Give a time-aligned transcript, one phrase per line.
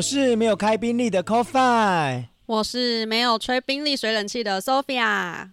[0.00, 2.24] 我是没有开宾利的 Coffee。
[2.46, 5.50] 我是没有吹宾利水冷气的 Sophia。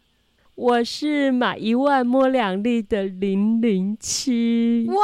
[0.56, 4.86] 我是买一万摸两粒的零零七。
[4.88, 5.04] 哇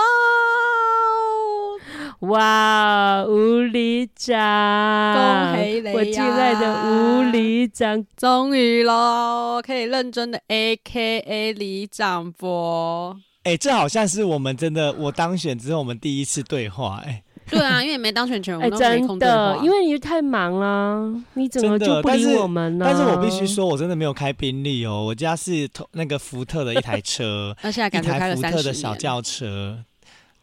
[2.21, 2.29] 哦！
[2.29, 13.19] 哇，吴里长，恭喜你呀我敬爱的吴里长，终于喽，可以认真的 A K A 里长播。
[13.43, 19.35] 哎、这好像是我们真的我当选之后我们第一次对话、哎，对啊，因为没当选权，我哎，们都没真空对话。
[19.35, 22.85] 的，因为你太忙了，你怎么就不理我们呢？
[22.87, 28.63] 但是我必须，说，我真的没有开宾利哦，我家是同那个福特的一台车， 而且还一感觉开了台福特。
[28.63, 29.79] 的小轿车，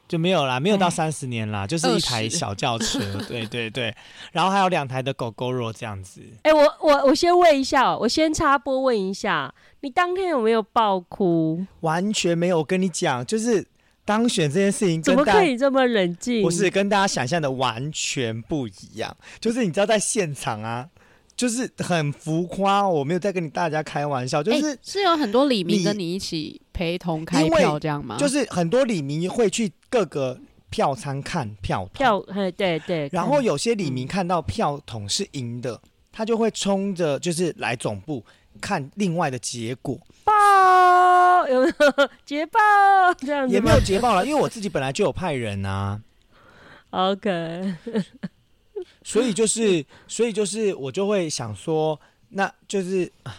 [0.07, 3.95] 就没有啦，没有到哎三十年啦，就是一台小轿车， 对对对，
[4.33, 6.21] 然后还有两台的狗狗肉这样子。
[6.43, 11.65] 哎，我我我先问一下，我先插播问一下，你当天有没有爆哭？
[11.81, 13.67] 完全没有，我跟你讲，就是
[14.11, 16.43] 当选这件事情怎么可以这么冷静？
[16.43, 20.89] 不是跟大家想象的完全不一样，就是你知道在现场啊，
[21.37, 28.17] 就是很浮夸，我没有在跟你大家开玩笑，就是、哎是有很多李明跟你一起陪同开票这样吗？
[28.19, 30.37] 就是很多李明会去各个
[30.71, 34.09] 票仓看票，票，哎，对对，然后有些李明嗯。
[34.09, 38.25] 看到票筒是赢的，他就会冲着就是来总部
[38.61, 42.59] 看另外的结果，报有没有捷报
[43.19, 46.01] 这样子也没有捷报了，因为我自己本来就有派人啊
[46.91, 47.75] ，？OK，
[49.03, 53.13] 所以就是所以就是我就会想说，那就是。
[53.25, 53.35] 啊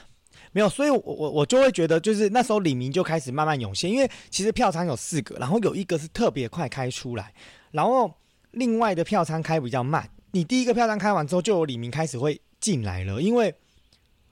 [0.53, 7.34] 没有，所以我我我就会觉得，就是那时候李明就开始慢慢涌现，因为其实票仓有四个，然后有一个是特别快开出来，
[7.72, 8.13] 然后
[8.52, 10.09] 另外的票仓开比较慢。
[10.31, 13.56] 你第一个票仓开完之后，就有李明开始会进来了，因为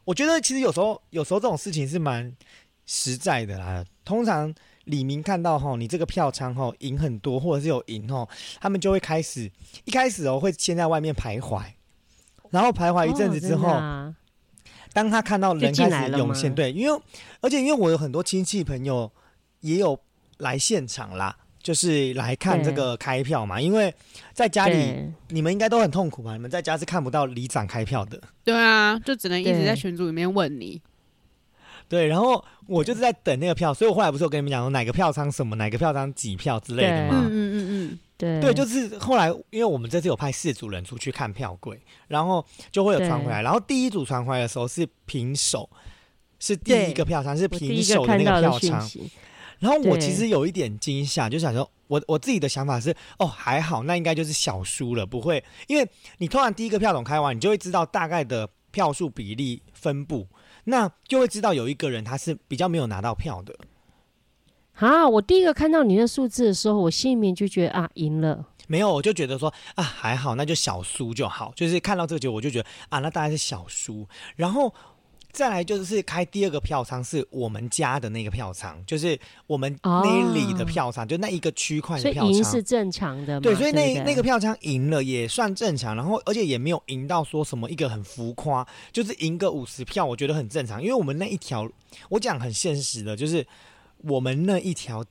[0.09, 2.35] 我觉得其实有时候有时候这种事情是蛮
[2.87, 3.85] 实在的啦。
[4.03, 4.51] 通常
[4.85, 8.27] 李明看到哈你这个票仓哈赢很多，或者是有赢哦，
[8.59, 9.51] 他们就会开始
[9.85, 11.63] 一开始哦会先在外面徘徊，
[12.49, 13.69] 然后徘徊一阵子之后，
[14.93, 16.99] 当他看到人开始涌现，对，因为
[17.41, 19.11] 而且因为我有很多亲戚朋友
[19.59, 19.99] 也有
[20.39, 21.37] 来现场啦，
[21.69, 23.61] 就是来看这个开票嘛。
[23.61, 23.93] 因为
[24.33, 24.95] 在家里
[25.27, 26.33] 你们应该都很痛苦吧？
[26.33, 30.81] 你们在家是看不到里长开票的，对啊，就只能一直在群组里面问你。
[31.87, 32.07] 对。
[32.07, 37.27] 然后我就是在等那个票，所以我后来不是有跟你们讲说哪个票仓什么，哪个票仓几票之类的对吗？
[37.27, 43.43] 嗯嗯嗯对对，就是后来，因为我们这次有派四组人出去看票柜，然后就会有传回来。
[43.43, 45.69] 然后第一组传回来的时候是平手，
[46.39, 48.89] 是第一个票仓，是我第一平手的那个票仓。
[49.59, 55.87] 然后我其实有一点惊吓，就想说，我我自己的想法是，哦，还好，那应该就是小输了，不会，因为
[56.17, 60.27] 你突然第一个票筒开完，你就会知道大概的票数比例分布，
[60.63, 63.53] 那就会知道有一个人他是比较没有拿到票的。
[64.75, 65.05] 啊！
[65.05, 68.45] 我第一个看到你的数字的时候，我心里面就觉得啊，赢了。
[68.67, 71.51] 没有，我就觉得说啊，还好，那就小输就好。
[71.53, 74.07] 就是看到这个结果，我就觉得啊，那大概是小输。
[74.37, 74.73] 然后
[75.31, 82.63] 再来就是开第二个票仓，是我们家的那个票仓，就是我们那里的票仓，就那一个区块的票仓赢是。
[82.69, 83.39] 正常的？
[83.39, 90.79] 对，所以那那个票仓赢了也算正常，然后而且也没有赢到说什么一个很浮夸，就是赢个五十票，我觉得很正常。
[90.81, 91.67] 因为我们那一条，
[92.09, 93.47] 我讲很现实的，就是
[94.03, 95.03] 我们那一条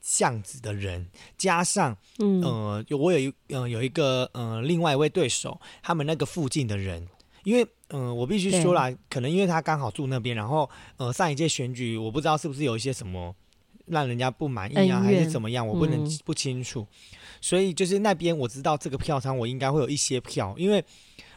[0.00, 7.06] 巷子的人，加上嗯，呃，有我有一呃有一个呃另外一位对手，他们那个附近的人，
[7.44, 13.34] 因为嗯、呃我必须说啦，可能因为他刚好住那边，然后呃上一届选举我不知道是不是有一些什么
[13.86, 16.18] 让人家不满意啊，还是怎么样，我不能、嗯。
[16.24, 16.86] 不清楚，
[17.40, 20.82] 所以就是那边我知道这个票仓我应该会有一些票，因为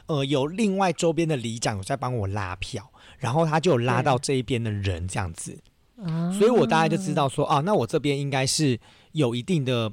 [0.05, 5.57] 呃有另外周边的里长有在帮我拉票，然后他就有拉到这一边的人这样子。
[5.97, 6.31] 啊。
[6.31, 8.79] 所以我大概就知道说啊，那我这边应该是
[9.13, 9.91] 有一定的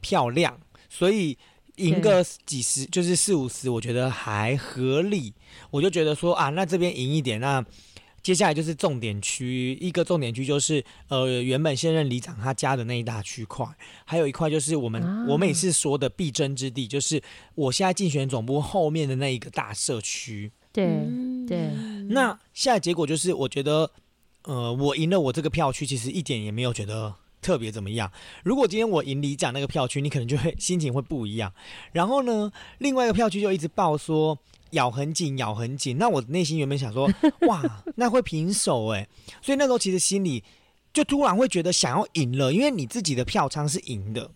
[0.00, 0.58] 票量，
[0.88, 1.36] 所以
[1.76, 5.32] 赢个几十就是四五十，我觉得还合理。
[5.70, 7.64] 我就觉得说啊，那这边赢一点，那
[8.22, 13.66] 接下来就是重点区，一个重点区就是呃原本现任里长他家的那一大区块，
[14.04, 17.20] 还有一块就是我们、啊我每次说的必争之地，就是
[17.54, 20.52] 我现在竞选总部后面的那一个大社区。
[20.72, 21.70] 对嗯对，
[22.10, 23.90] 那现在结果就是，我觉得，
[24.44, 28.10] 呃，我赢了我这个票区，其实一点也没有觉得特别怎么样。
[28.42, 31.52] 如果今天我赢里长那个票区，你可能就会心情会不一样。
[31.92, 34.38] 然后呢，另外一个票区就一直报说
[34.70, 35.98] 咬很紧，咬很紧。
[35.98, 37.10] 那我内心原本想说，
[37.48, 37.62] 哇，
[37.96, 39.06] 那会平手哎，
[39.42, 40.42] 所以那时候其实心里
[40.94, 44.30] 就突然会觉得想要赢了，因为你自己的票仓是赢的，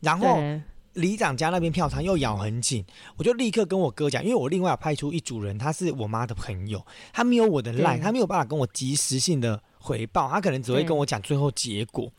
[0.00, 0.34] 然后。
[0.36, 0.62] 对，
[0.94, 2.84] 里长家那边票仓又咬很紧，
[3.16, 12.10] 我就立刻跟我哥讲，因为我另外有派出一组人，他是我妈的朋友，他没有我的赖，对他没有办法跟我及时性的回报，他可能只会跟我讲最后结果，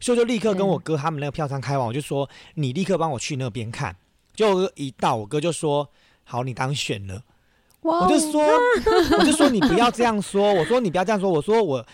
[0.00, 3.94] 所以就立刻跟我哥他们那个票仓开完，我就说你立刻帮我去那边看，
[4.34, 5.88] 结果一到我哥就说
[6.24, 7.22] 好，你当选了。
[7.82, 8.42] 哇我就说，
[9.16, 11.86] 我就说你不要这样说，我说你不要这样说，我说我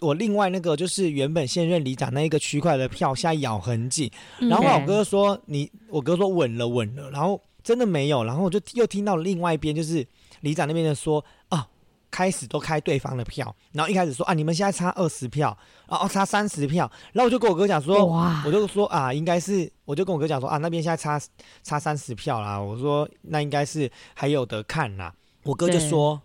[0.00, 4.48] 我另外那个就是原本现任里长那一个区块的票现在咬很紧，嗯。
[4.48, 10.06] 然后我哥说你，我哥说稳了稳了，然后真的没有，然后我就又听到另外一边就是
[10.40, 11.68] 里长那边的说啊。
[12.10, 15.56] 开始都开对方的票，然后一开始说啊，你们现在差二十票，
[15.88, 21.20] 然后差三十票，然后我就跟我哥讲说，哇我就说啊，应该是，我就跟我哥讲说啊，那边现在差
[21.62, 22.58] 差三十票啦。
[22.58, 25.12] 我说那应该是还有得看啦。
[25.42, 26.20] 我哥就说，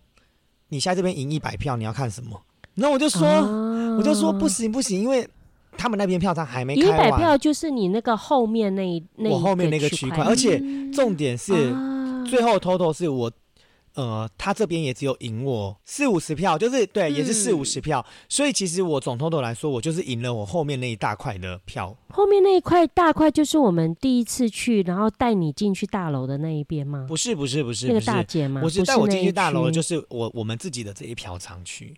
[0.69, 2.42] 你现在这边赢一百票，你要看什么？
[2.75, 3.28] 然后我就说，
[3.98, 5.28] 我就说不行不行，因为
[5.78, 10.62] 他们那边票仓还没一百开完，票就是你那个后面那一那我后面那个区区块，而且
[10.94, 11.98] 重点是、啊
[12.30, 13.30] 最后 total 是我。
[13.96, 21.96] 呃，他这边也只有赢我四五十票，就是对，也是四嗯五十票，所以其实我总 total 来说，我就是赢了我后面那一大块的票。
[22.10, 27.06] 后面那一块大块就是我们第一次去，然后带你进去大楼的那一边吗？
[27.08, 28.62] 不是不是不是那个，大姐吗？
[28.62, 31.94] 不是带我进去大楼的，就是我我们自己的这一票仓区。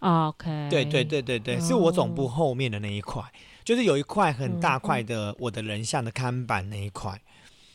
[0.00, 0.68] OK。
[0.70, 3.22] 对对，对对对，是我总部后面的那一块，
[3.64, 7.20] 就是有一块很大块的我的人像的看板那一块。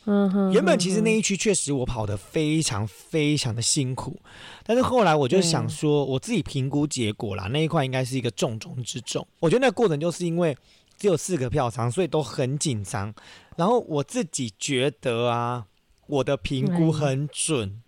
[0.09, 4.18] 嗯哼原本其实那一一区确实我跑得非常非常的辛苦，
[4.63, 9.27] 但是后来我就想说，我自己评估结果啦，那一块应该是一个重中之重。
[9.39, 10.56] 我觉得那个过程就是因为
[10.98, 13.13] 只有四个票仓，所以都很紧张。
[13.57, 15.65] 然后我自己觉得啊，
[16.07, 17.81] 我的评估很准。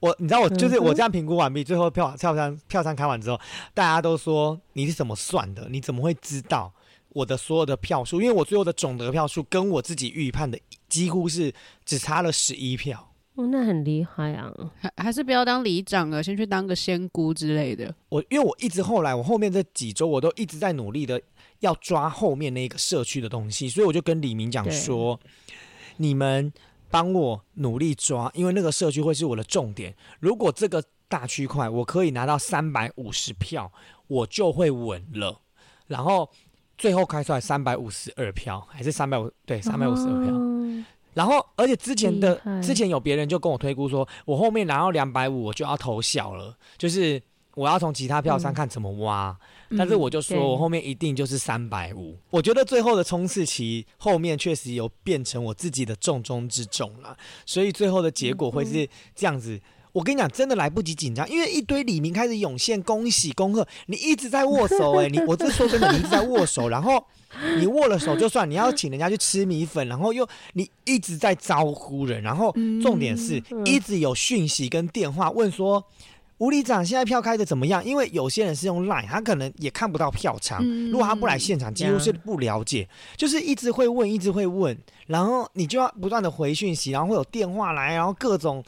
[0.00, 3.38] 我你知道我就是我这样评估完毕，最后票票仓票仓开完之后，
[3.74, 5.68] 大家都说你是怎么算的？
[5.68, 6.72] 你怎么会知道
[7.10, 8.20] 我的所有的票数？
[8.20, 11.52] 因为我最后的总得票数跟我自己预判的几乎是
[11.84, 13.12] 只差了十一票。
[13.34, 14.50] 哦，那很厉害啊！
[14.80, 17.94] 还还是不要当里长了，先去当个仙姑之类的。
[18.08, 21.20] 我因为我一直后来我后面这几周我都一直在努力的
[21.60, 25.20] 要抓后面那个社区的东西，所以我就跟李明讲说，
[25.98, 26.50] 你们
[26.90, 29.94] 帮我努力抓，因为那个社区会是我的重点。
[30.18, 33.70] 如果这个大区块我可以拿到三百五十票，
[34.06, 35.42] 我就会稳了。
[35.88, 36.30] 然后
[36.78, 40.34] 最后开出来三百五十二票，还是三百五对三百五十二票。
[40.34, 40.55] 哦
[41.14, 47.20] 然后，而且之前的之前有别人就跟我推估说，我后面拿到两百五，我就要投小了，就是
[47.54, 49.34] 我要从其他票上看怎么挖。
[49.76, 52.16] 但是我就说我后面一定就是三百五。
[52.30, 59.60] 我觉得最后的冲刺期后面确实有变成我自己的重中之重了，所以最后的结果会是这样子。
[59.92, 67.02] 我跟你讲，真的来不及紧张，因为一堆李明开始涌现，恭喜恭贺，你一直在握手、哎，你我这说真的，你一直在握手，然后
[67.58, 75.84] 你握了手就算，你要请人家去吃米粉，然后又你一直在招呼人，然后重点是嗯一直有讯息跟电话问说。
[76.38, 77.82] 吴里长现在票开的怎么样？
[77.82, 80.60] 因为有些人是用 Line，他可能也看不到票场。
[80.62, 82.86] 嗯如果他不来现场，几乎是不了解，
[83.16, 88.62] 就是一直会问，一直会问，然后你就要不断的回讯息，然后会有电话来，然后各种。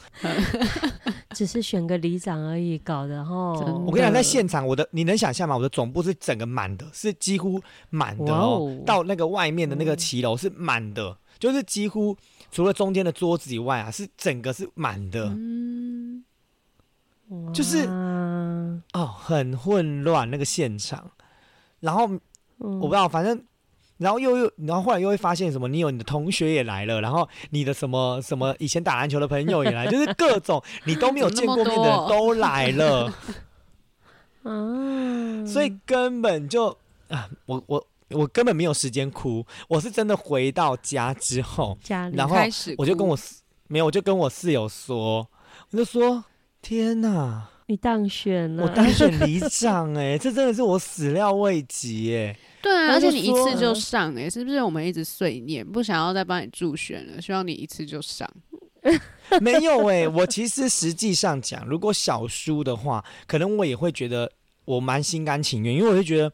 [1.35, 3.53] 只是选个里长而已，搞的哈。
[3.63, 5.55] 的我跟你讲，在现场，我的你能想象吗？
[5.55, 8.83] 我的总部是整个满的，是几乎满的哇哦哦。
[8.85, 12.17] 到那个外面的那个骑楼是满的，就是几乎
[12.51, 15.25] 除了中间的桌子以外啊，是整个是满的。
[15.27, 16.23] 嗯，
[17.53, 17.85] 就是
[18.93, 21.11] 哦，很混乱那个现场。
[21.79, 23.41] 然后嗯我不知道，反正，
[23.99, 25.67] 然后又又，然后后来又会发现什么？
[25.67, 33.13] 你有你的同学也来了，然后你的什么什么以前打篮球的朋友也来，就是各种你都没有见过面的人都来了，
[34.43, 36.75] 啊， 所以根本就
[37.09, 42.35] 啊，我我我根本没有时间哭，我是真的回到家之后，家里然后
[42.77, 43.35] 我就跟我室
[43.67, 45.27] 没有，我就跟我室友说，
[45.71, 46.23] 我就说
[46.61, 58.29] 天哪，你当选了，我当选里长哎、这真的是我始料未及哎、对啊，而且你一次就上哎、是不是我们一直碎念，不想要再帮你助选了，希望你一次就上。
[59.41, 64.31] 没有哎、我其实实际上讲，如果小输的话，可能我也会觉得
[64.65, 66.31] 我蛮心甘情愿，因为我会觉得，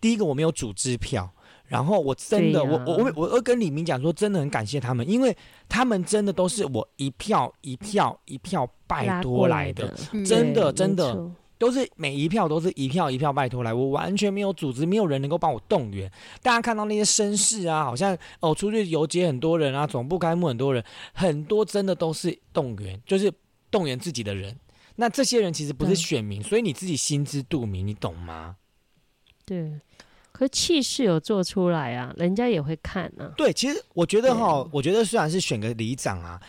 [0.00, 1.32] 第一个我没有组织票，
[1.66, 5.34] 然后我真的，我我我我会跟李明讲说，真的很感谢他们，因为
[5.68, 16.10] 他们真的都是我一票一票一票拜拉托过来来的，嗯真的真的都是每一票都是一票一票拜托来，我完全没有组织，没有人能够帮我动员。
[16.42, 23.32] 大家看到那些绅士啊，好像哦出去游街很多人啊，总部开幕很多人，很多真的都是动员，就是
[23.70, 24.56] 动员自己的人。
[24.96, 28.56] 那这些人其实不是选民，所以你自己心知肚明，你懂吗？
[29.44, 29.80] 对，
[30.32, 33.32] 可气势有做出来啊，人家也会看啊。
[33.36, 36.40] 对，其实我觉得哈，我觉得虽然是选个里长啊，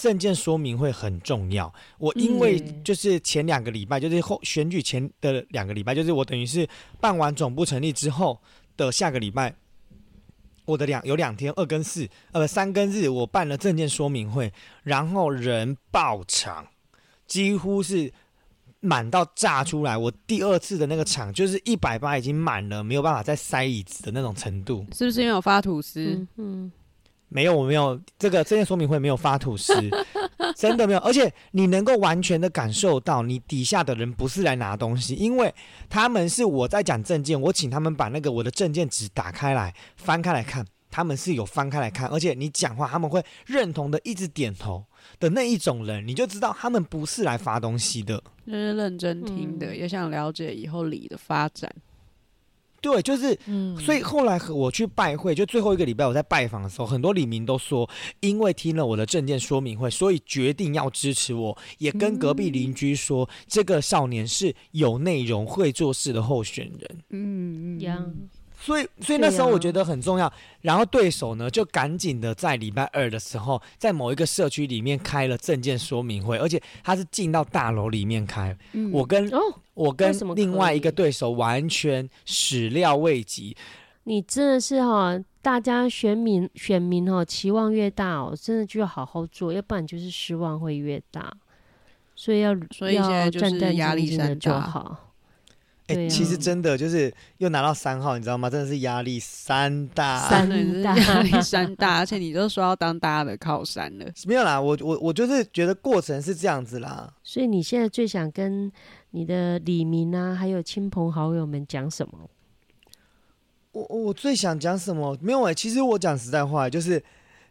[0.00, 1.72] 证件说明会很重要。
[1.98, 6.66] 我因为嗯就是前两个礼拜，就是后选举前的两个礼拜，就是我等于是
[7.00, 8.40] 办完总部成立之后
[8.76, 9.54] 的下个礼拜，
[10.64, 14.52] 我的两有两天二跟四，呃三跟日，我办了证件说明会，
[14.82, 16.66] 然后人爆场，
[17.26, 18.12] 几乎是。
[18.82, 19.94] 满到炸出来！
[19.94, 24.86] 我第二次的那个场就是一百八已经满了，没有办法再塞椅子的那种程度。
[24.94, 26.02] 是不是因为我发吐司？
[26.02, 26.72] 嗯嗯，
[27.30, 29.72] 没有，我没有这个这件说明会没有发吐司，
[30.56, 30.98] 真的没有。
[30.98, 35.54] 而且你能够完全的感受到，你底下的人不是来拿东西，因为
[35.88, 44.84] 他们是我在讲证件，我请他们把那个我的证件纸打开来，翻开来看，他们是有翻开来看，而且你讲话他们会认同的，一直点头
[45.20, 48.20] 的那一种人，你就知道他们不是来发东西的。
[48.44, 51.72] 就是认真听的，嗯也想了解以后里的发展。
[52.80, 53.76] 对，就是嗯。
[53.78, 57.88] 所以后来和我去拜会，就最后一个礼拜我在拜访的时候，很多李明都说，
[58.20, 66.98] 因为听了我的证件说明会，所以决定要支持我，也跟隔壁邻居说，这个少年是有内容、会做事的候选人。
[67.10, 67.78] 嗯
[68.60, 70.30] 所以，所以那时候我觉得很重要。
[70.60, 78.54] 然后对手呢，就赶紧的在礼拜二的时候，在某一个社区里面开了证件说明会，而且他是进到大楼里面开。
[78.72, 79.40] 嗯我跟哦，
[79.72, 83.56] 我跟另外一个对手完全始料未及，
[84.04, 91.32] 你真的是哈、大家选民选民哦，期望越大哦，真的就要好好做，要不然就是失望会越大。
[92.14, 95.09] 所以要所以现在要就是压力山大好。
[95.90, 98.48] 哎、其实真的就是又拿到三号，你知道吗？
[98.48, 104.06] 真的是压力山大压力山大， 而且你都说要当大家的靠山了。
[104.26, 107.12] 没有啦，我我我就是觉得过程是这样子啦。
[107.22, 108.70] 所以你现在最想跟
[109.10, 112.18] 你的李明啊，还有亲朋好友们讲什么？
[113.72, 115.16] 我我最想讲什么？
[115.20, 117.02] 没有哎、其实我讲实在话，就是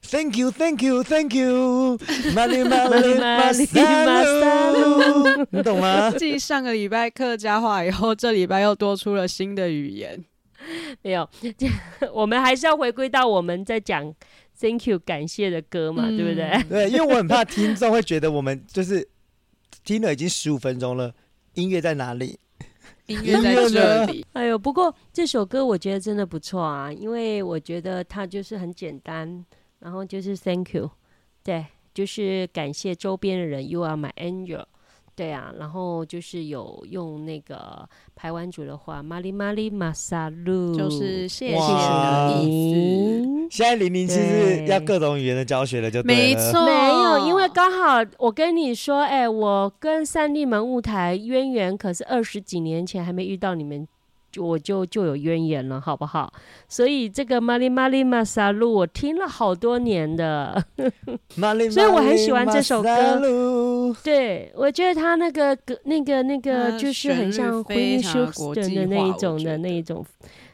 [0.02, 1.98] Thank you, Thank you, Thank you，
[2.34, 6.12] 玛丽玛丽玛萨鲁，你懂吗？
[6.18, 10.24] 继上个礼拜客家话以后，这礼拜又多出了新的语言。
[11.02, 11.30] 没有，
[12.14, 14.14] 我们还是要回归到我们在讲
[14.60, 16.46] Thank you 感谢的歌嘛，对不对？
[16.46, 19.08] 嗯对，因为我很怕听众会觉得我们就是
[19.84, 21.14] 听了已经十五分钟了，
[21.54, 22.40] 音乐在哪里？
[23.06, 29.46] 音乐在这里，哎呦，不过这首歌我觉得真的不错啊，因为我觉得它就是很简单，
[29.80, 30.90] 然后就是 Thank you，
[31.44, 34.66] 对，就是感谢周边的人，You are my angel，
[35.16, 43.48] 对啊，然后就是有用那个排湾族的话，玛丽玛丽马萨路，就是谢谢哇的意你。
[43.50, 46.04] 现在零零七是要各种语言的教学了，就。
[46.04, 46.22] 对了。
[46.22, 53.90] 没错，没有，因为刚好我跟你说，哎、我跟三立门舞台渊源可是二十几年前还没遇到你们，就
[54.40, 56.32] 我就就有渊源了，好不好？
[56.68, 60.64] 所以这个玛丽玛丽玛萨路我听了好多年的，
[61.72, 63.22] 所以我很喜欢这首歌
[64.04, 70.06] 对我觉得他那个歌那个那个就是很像旋律 Whitney 非常国 Houston 的那一种的那一种。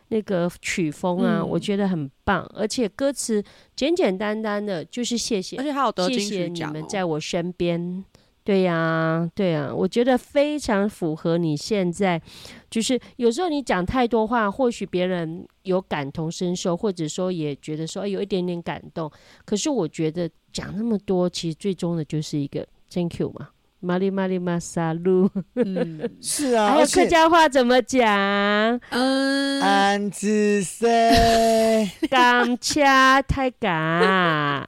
[0.09, 3.43] 那个曲风啊，嗯我觉得很棒，而且歌词
[3.75, 6.85] 简简单单的，就是谢谢而，且还有得谢金谢你们。
[6.87, 8.05] 在我身边。
[8.45, 12.21] 对呀、对呀、我觉得非常符合你现在，
[12.69, 19.11] 就是有时候你讲太多话，或许别人有感同身受，或者说也觉得说、哎有一点点感动。
[19.45, 23.49] 可是我觉得讲那么多，其实最终的就是一个 thank you 嘛，
[23.79, 25.27] 玛丽玛丽玛萨路。
[25.55, 28.79] 嗯 是啊，还有客家话怎么讲？
[28.89, 31.89] 嗯，安子塞？
[32.11, 34.67] 感谢大家，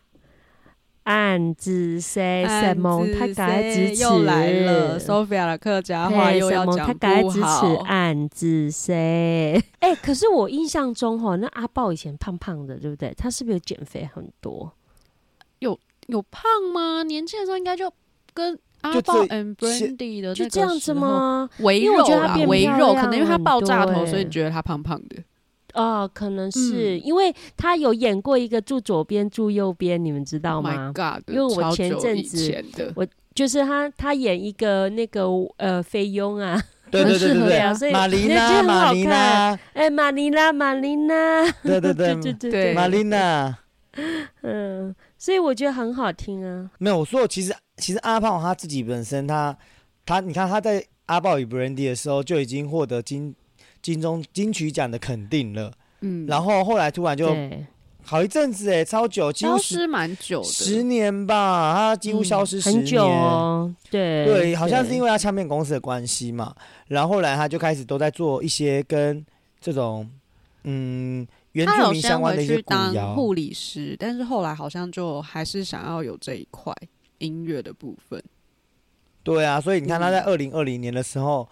[1.08, 3.08] 暗自 say 什么？
[3.18, 7.76] 他改支持又来了，Sophia 的客家话又要讲他改支持不好。
[7.86, 9.64] 暗自 say。
[9.80, 13.14] 哎、可是我印象中哈，那阿豹以前胖胖的，对不对？
[13.18, 14.70] 他是不是有减肥很多？
[15.60, 17.04] 有有胖吗？
[17.04, 17.90] 年轻的时候应该就
[18.34, 20.94] 跟阿豹这 and Brandy 的就这样子？
[20.94, 21.50] 吗？
[21.60, 25.16] 微因为我肉啦，觉得他变微肉，可能因为他爆炸头，所以你觉得他胖胖的。
[25.78, 31.24] 哦，可能是、嗯因为他有演过一个住左边住右边，你们知道 Oh 吗 god！
[31.30, 35.26] 因为我前阵子前的就是他他演一个那个
[35.58, 39.04] 呃菲佣啊，对对对对所以玛丽娜，很好看。
[39.06, 43.56] 娜，哎，玛丽娜，玛丽娜， 对对对对对对玛丽娜。
[44.42, 46.70] 嗯，所以我觉得很好听啊。
[46.80, 49.56] 没有，我说其实其实阿胖他自己本身他
[50.06, 53.36] 他你看他在阿豹与 Brandy 的时候就已经获得金
[53.88, 57.34] 金钟金曲奖的肯定了，嗯，然后后来突然就，
[58.04, 62.80] 好一阵子哎，超久，几乎消失蛮久十，年吧，他几乎嗯消失十年。
[62.80, 66.54] 很久哦，对对，好像是因为为他唱片公司的关系嘛，
[66.90, 69.26] 然后后来他就开始都在做一些跟
[69.62, 70.10] 这种
[70.66, 73.16] 嗯原住民相关的一些当。
[73.16, 76.74] 护理师，但是后来好像就还是想要有这一块
[77.20, 78.22] 音乐的部分。
[79.24, 81.48] 对啊，所以你看他在嗯二零二零年的时候，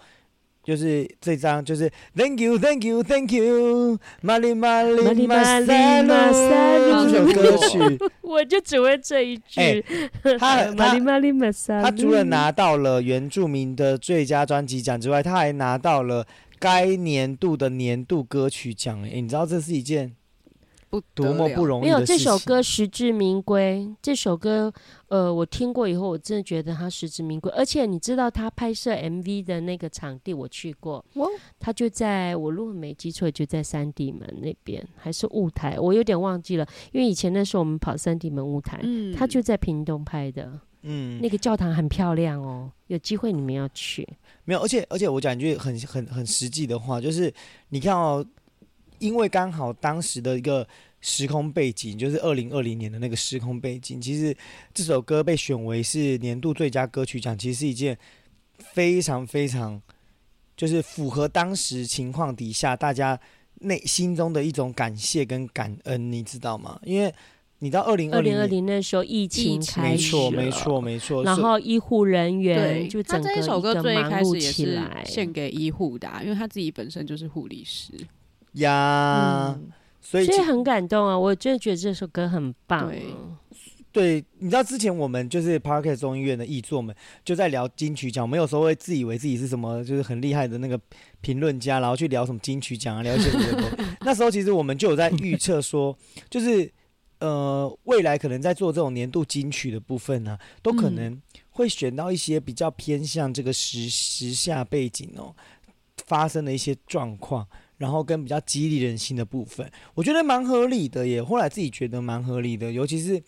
[0.65, 7.79] 就是这张就是 Thank you Thank you Thank you 玛丽玛丽 Mali 玛 Mali Masalu 这首歌曲，
[8.21, 9.61] 我就只会这一句。
[9.61, 9.83] 哎
[10.39, 10.97] 他 他
[11.81, 16.25] 他除了拿到了原住民的最佳专辑奖之外，他还拿到了
[16.57, 19.01] 该年度的年度歌曲奖。
[19.03, 20.11] 哎，你知道这是一件
[20.95, 21.83] 不多么不容容易。
[21.83, 23.85] 没有这首歌实至名归。
[24.01, 24.71] 这首歌，
[25.09, 27.51] 呃，我听过以后，我真的觉得它实至名归。
[27.51, 31.27] 而且你知道他拍摄 MV 的那个场地，我去过，哇
[31.59, 40.59] 他就在我如果没记错，就在三地门那边，还是雾台，我有点忘记了，因为以前那时候我们跑三地门雾台，嗯他就在屏东拍的。
[40.87, 44.07] 嗯那个教堂很漂亮哦，有机会你们要去。
[44.43, 47.33] 没有，而且而且我讲一句很很很实际的话，就是
[47.69, 48.23] 你看哦，
[48.99, 50.67] 因为刚好当时的一个
[51.07, 54.35] 时空背景，就是二零二零年的那个时空背景，其实
[54.73, 57.95] 这首歌被选为是年度最佳歌曲奖，其实是一件
[58.57, 59.79] 非常非常
[60.57, 63.19] 就是符合当时情况底下大家
[63.59, 66.79] 内心中的一种感谢跟感恩，你知道吗？
[66.83, 67.13] 因为
[67.59, 71.23] 你知道二零二零二二零那时候疫情开始没错，没错，没错。
[71.23, 75.03] 然后医护人员对，就整个他这一首歌个忙碌开始也是起来。
[75.05, 77.93] 献给医护的啊、因为他自己本身就是护理师。
[78.53, 79.69] 呀，嗯，
[80.05, 81.17] 所以所以很感动啊！
[81.17, 82.87] 我真的觉得这首歌很棒。
[82.87, 83.03] 对
[83.91, 90.79] 对，你知道之前我们就是 Parket 中医院的译作们就在聊金曲奖，我们有时候会自以为自己是什么就是很厉害的那个
[91.21, 93.67] 评论家，然后去聊什么金曲奖啊，聊一些什么。
[94.05, 95.97] 那时候其实我们就有在预测说，
[96.29, 96.69] 就是
[97.19, 105.33] 呃未来可能在做这种年度金曲的部分呢、都可嗯能会选到一些比较偏向这个时时下背景哦
[106.05, 107.47] 发生的一些状况。
[107.77, 111.23] 然后跟比较激励人心的部分，我觉得蛮合理的耶。
[111.23, 113.21] 后来自己觉得蛮合理的，尤其是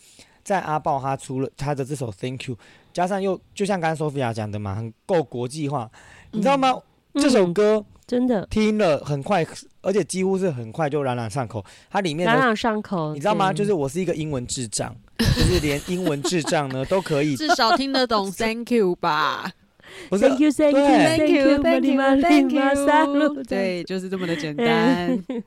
[0.43, 2.55] 在阿豹他出了他的这首《Thank You》，
[2.93, 5.89] 加上又就像刚刚 Sophia 讲的嘛，很够国际化，
[6.31, 6.73] 你知道吗？
[7.13, 9.45] 这首嗯歌真的听了很快，
[9.81, 11.65] 而且几乎是很快就朗朗上口。
[11.89, 13.51] 它里面的朗朗上口，你知道吗？
[13.51, 19.51] 就是我是一个英文智障，就是连英文智障呢都可以， 至少听得懂 Thank you 吧
[20.09, 23.43] Thank you, thank you, 对 Thank you, Thank Thank you, you, Thank you。
[23.43, 25.23] 对，就是这么的简单。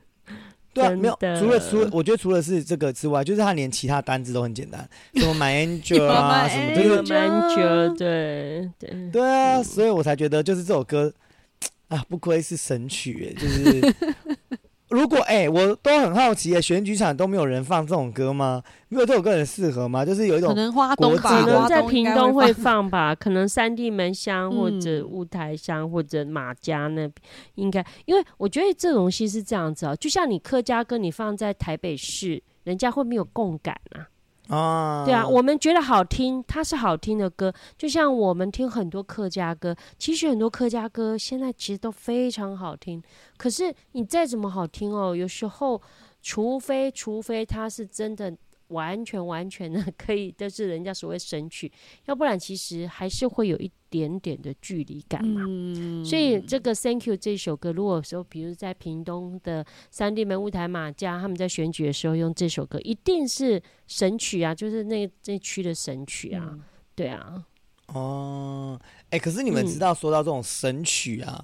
[0.73, 9.09] 对啊，没有除了除了我觉得除了是这个之外，就是他连其他单字都很简单， 什么 My Angel 啊，什么这个就是 Angel，对对。
[9.11, 11.13] 对啊，所以我才觉得就是这首歌
[11.89, 13.81] 啊，不愧是神曲耶，就是
[14.91, 18.61] 如果哎、我都很好奇耶，选举场都没有人放这种歌吗？
[18.89, 20.05] 没有这首歌很适合吗？
[20.05, 27.13] 就是有一种可种能花东吧，可能在屏东会放放吧，可能三地门乡或者嗯雾台乡或者马家那边
[27.55, 34.07] 应该，因为我觉得这东西是这样子哦，就像你客家歌你放在台北市，人家会没有共感啊。
[34.47, 43.01] 啊，对啊，我们觉得好听，它是好听的歌，就像我们听很多客家歌，其实很多客家歌现在其实都非常好听。
[43.37, 45.81] 可是你再怎么好听哦，有时候
[46.21, 48.35] 除非除非它是真的
[48.71, 51.71] 完全完全的可以，都是人家所谓神曲，
[52.05, 55.45] 要不然其实还是会有一点点的距离感嘛。
[55.47, 66.61] 嗯所以这个《Thank You》这首歌，如果说比如在屏东的三地门舞台马家，他们在选举的时候用这首歌，一定是神曲啊，就是那那区的神曲啊，嗯。
[66.93, 67.43] 对啊，
[67.87, 68.79] 哦，
[69.09, 69.67] 哎、可是你们嗯。
[69.67, 71.43] 知道，说到这种神曲啊，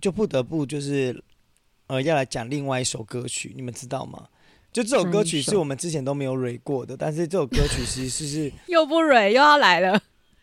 [0.00, 1.22] 就不得不就是
[1.88, 4.28] 呃，要来讲另外一首歌曲，你们知道吗？
[4.76, 9.98] 就这首歌曲是我们之前都没有蕊过的，但是这首歌曲其实是 又不蕊又要来了，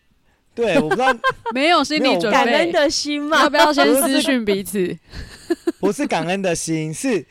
[0.56, 1.15] 对，我不知道
[1.54, 4.98] 没有心理准备，感恩的心嘛要，不要先私讯彼此？
[5.80, 7.24] 不是感恩的心，是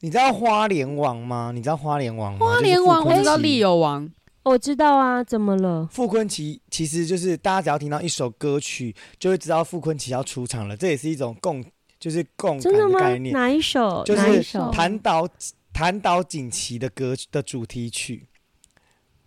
[0.00, 1.52] 你知道花莲王吗？
[1.54, 2.44] 你知道花莲王吗？
[2.44, 4.10] 花莲王我知道利利友王，
[4.42, 5.88] 我知道啊，怎么了？
[5.92, 11.64] 傅坤奇其实就是大家只要听到一首歌曲，就会知道傅坤奇要出场了，这也是一种共
[12.00, 13.18] 就是共感的概？
[13.18, 13.32] 念。
[13.32, 14.02] 哪一首？
[14.04, 15.28] 就是哪一首弹岛
[15.74, 18.28] 弹岛锦旗的歌的主题曲，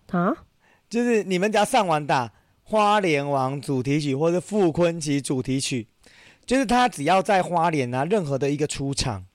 [0.08, 0.34] 啊？
[0.90, 2.32] 就是你们只要上网打
[2.64, 5.90] 花莲王主题曲或者傅坤奇主题曲，
[6.46, 9.26] 就是他只要在花莲啊任何的一个出场，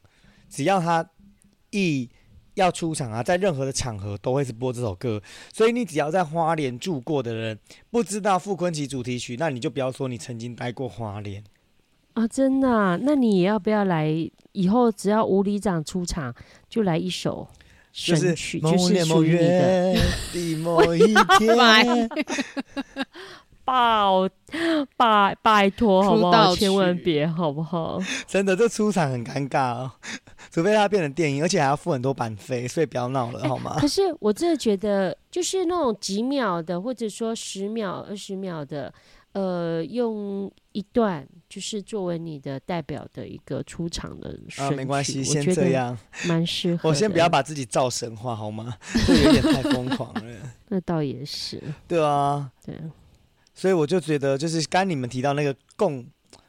[0.49, 1.11] 只要他
[1.71, 2.09] 一
[2.55, 5.23] 要出场啊，在任何的场合都会是播这首歌。
[5.53, 7.59] 所以你只要在花莲住过的人，
[7.91, 11.45] 不知道傅坤奇主题曲，那你就不要说你曾经待过花莲。
[12.15, 14.31] 啊，真的啊、那你也要不要来？
[14.53, 16.35] 以后只要吴里长出场，
[16.69, 17.49] 就来一首
[17.91, 19.93] 就是神曲，就是年某属于你的。
[19.95, 20.01] 月
[20.33, 20.99] 的某一
[21.39, 22.09] 天，
[23.65, 24.29] 拜
[24.97, 26.55] 拜拜托，好不好？
[26.55, 27.99] 千万别，好不好？
[28.29, 29.91] 真的这出场很尴尬哦，
[30.53, 33.77] 除非它变成电影，而且还要付很多版费，所以不要闹了好吗？
[33.81, 38.93] 可是我真的觉得，就是那种几秒的，或者说十秒、二十秒的，
[39.33, 45.97] 呃，用一段就是作为你的代表的一个出场的啊，没关系，先这样。
[46.27, 46.89] 蛮适合。
[46.89, 48.77] 我先不要，把自己造神话好吗？
[49.07, 50.23] 这有点太疯狂了。
[50.69, 52.77] 那倒也是，对啊，对。
[53.55, 56.05] 所以我就觉得，就是刚刚你们提到那个共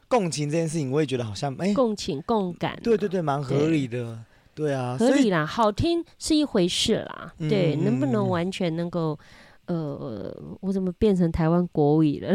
[0.08, 4.18] 共情这件事情，我也觉得好像哎、共情共感，对对对，蛮合理的。
[4.54, 9.18] 对啊，合理啦，好听是一回事啦，对，嗯能不能完全能够，
[9.66, 12.34] 呃，我怎么变成台湾国语了？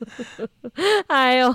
[1.08, 1.54] 哎呦，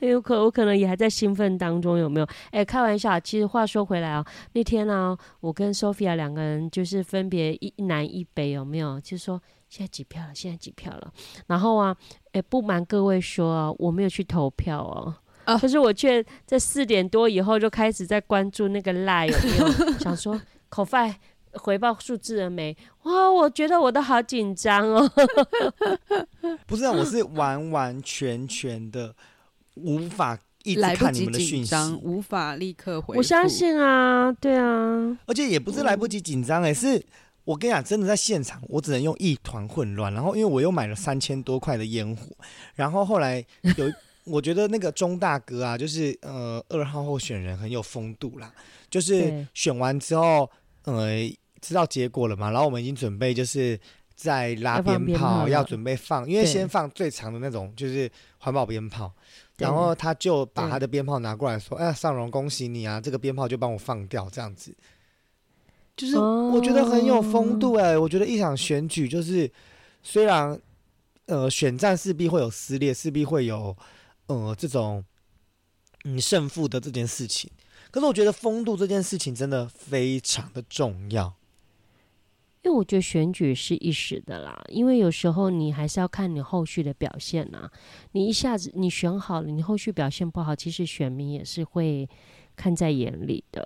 [0.00, 2.26] 有可我可能也还在兴奋当中，有没有？
[2.50, 9.00] 哎，开玩笑，其实话说回来啊，那天呢、我跟 Sophia 两个人就是分别一一南一北，有没有？
[9.00, 10.34] 就是说现在几票了？
[10.34, 11.12] 现在几票了？
[11.46, 11.96] 然后啊，
[12.32, 15.14] 哎，不瞒各位说啊，我没有去投票哦。
[15.44, 21.14] 啊可是我却在四点多以后就开始在关注那个 line 有没有， 想说口饭
[21.58, 22.76] 回报数字了没？
[23.02, 25.10] 哇，我觉得我都好紧张哦。
[26.66, 29.14] 不是啊，我是完完全全的
[29.74, 33.16] 无法一直来不及看你们的讯息，紧张，无法立刻回。
[33.16, 37.02] 我相信啊，对啊，而且也不是来不及紧张，哎，是
[37.44, 40.12] 我跟你讲，真的在现场，我只能用一团混乱。
[40.12, 42.26] 然后因为我又买了三千多块的烟火，
[42.74, 43.44] 然后后来
[43.76, 43.90] 有，
[44.26, 48.52] 我觉得那个钟大哥啊，就是呃二号候选人很有风度啦，
[48.90, 50.50] 就是选完之后，
[50.84, 51.20] 呃
[51.60, 53.78] 知道结果了嘛，然后我们已经准备就是。
[54.18, 59.14] 在拉鞭炮，要准备放，因为先放最长的那种，就是环保鞭炮，
[59.58, 64.76] 然后他就把他的鞭炮拿过来说：“哎呀，尚荣，恭喜你啊，这个鞭炮就帮我放掉，这样子。”
[65.96, 69.48] 就是我觉得很有风度哎、我觉得一场选举就是
[70.02, 70.60] 虽然
[71.26, 73.76] 呃选战势必会有撕裂，势必会有
[74.26, 75.04] 呃这种
[76.06, 77.48] 嗯胜负的这件事情，
[77.92, 81.37] 可是我觉得风度这件事情真的非常的重要。
[82.62, 87.70] 因为我觉得选举是一时的啦，因为有时候你还是要看你后续的表现呐。
[88.12, 92.08] 你一下子你选好了，你后续表现不好，其实选民也是会
[92.56, 93.62] 看在眼里的。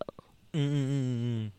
[0.52, 1.10] 嗯嗯嗯嗯
[1.46, 1.52] 嗯，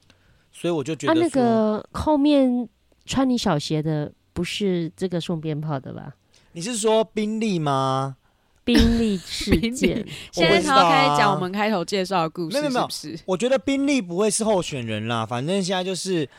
[0.51, 2.69] 所以我就觉啊，得那个后面
[3.05, 6.15] 穿你小鞋的不是这个送鞭炮的吧？
[6.51, 8.17] 你是说宾利吗？
[8.63, 13.23] 宾利事件，现在才要开始讲我们开头介绍的故事，没有没有是不是？
[13.25, 16.29] 我觉得宾利不会是候选人啦，反正现在就是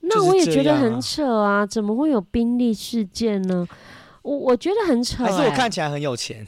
[0.00, 1.64] 那我也觉得很扯啊！
[1.64, 3.66] 怎么会有宾利事件呢？
[4.22, 6.46] 我我觉得很扯、欸，还是我看起来很有钱。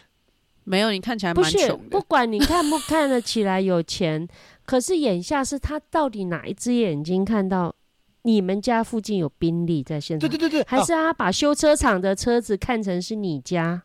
[0.64, 1.72] 没有，你看起来不是。
[1.90, 4.26] 不管你看不看得起来有钱，
[4.64, 7.74] 可是眼下是他到底哪一只眼睛看到
[8.22, 10.28] 你们家附近有宾利在现场？
[10.28, 13.82] 对对对对，还是他把修车厂的车子看成是你家？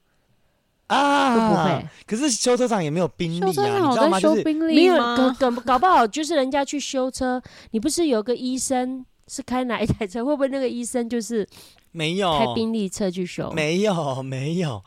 [0.89, 1.86] 啊，会不会？
[2.06, 4.19] 可是修车厂也没有宾利啊，你知道吗？
[4.19, 5.32] 就是在修宾没有，搞？
[5.39, 10.25] 搞搞不好就是人家去修车，你不是有个医生是开哪一台车？
[10.25, 11.47] 会不会那个医生就是
[11.91, 13.49] 没有开宾利车去修？
[13.49, 14.84] 哦没有没有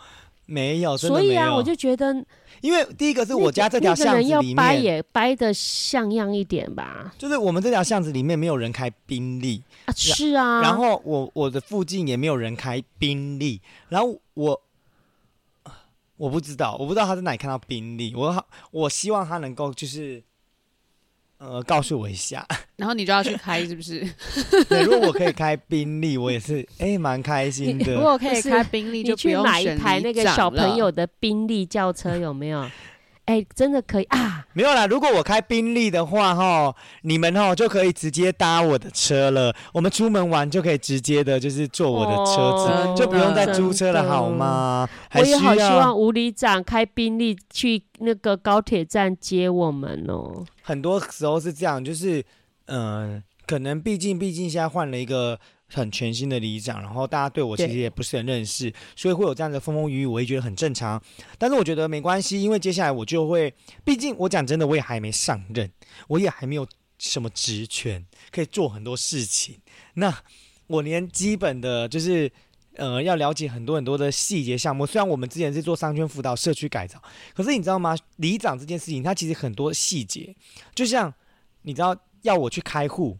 [0.46, 2.12] 没有，真的所以啊，我就觉得
[2.60, 7.14] 因为第一个是我家这条巷子里要掰，也掰的像样一点吧？
[7.16, 10.60] 就是我们这条巷子里面没有人开宾利，啊，是啊。
[10.60, 14.60] 然后我我的附近也没有人开宾利，然后我
[16.16, 20.22] 我不知道，我不知道他在哪里看到宾利，我好我希望他能够就是
[21.38, 22.46] 呃告诉我一下，
[22.76, 24.06] 然后你就要去开，是不是？
[24.68, 27.94] 对，如果我可以开宾利，我也是哎蛮开心的。
[27.96, 32.68] 如果可以开宾利，你就不用去买一台那个小朋友的宾利轿车 有没有？
[33.24, 34.44] 哎、真的可以啊！
[34.52, 39.54] 没有啦，如果我开宾利的话，哈，你们哈就可以直接搭我的车了。
[39.72, 44.88] 我们出门玩就可以直接的，就是坐我的车子，哦就不用再租车了，好吗？
[45.14, 50.44] 我也好希望吴里长开宾利去那个高铁站接我们哦。
[50.62, 52.24] 很多时候是这样，就是
[52.66, 52.80] 嗯、
[53.14, 55.38] 呃可能毕竟毕竟现在换了一个
[55.72, 61.02] 很全新的里长，然后大家对我其实也不是很认识，所以会有这样的风风雨雨，我也觉得很正常。
[61.38, 63.52] 但是我觉得没关系，因为接下来我就会，
[63.84, 65.70] 毕竟我讲真的，我也还没上任，
[66.08, 66.66] 我也还没有
[66.98, 69.58] 什么职权可以做很多事情。
[69.94, 70.14] 那
[70.66, 72.30] 我连基本的就是。
[72.76, 74.86] 呃，要了解很多很多的细节项目。
[74.86, 76.98] 虽然我们之前是做商圈辅导、社区改造，
[77.34, 77.94] 可是你知道吗？
[78.16, 80.34] 里长这件事情，它其实很多细节，
[80.74, 81.12] 就像
[81.60, 83.18] 你知道要我去开户，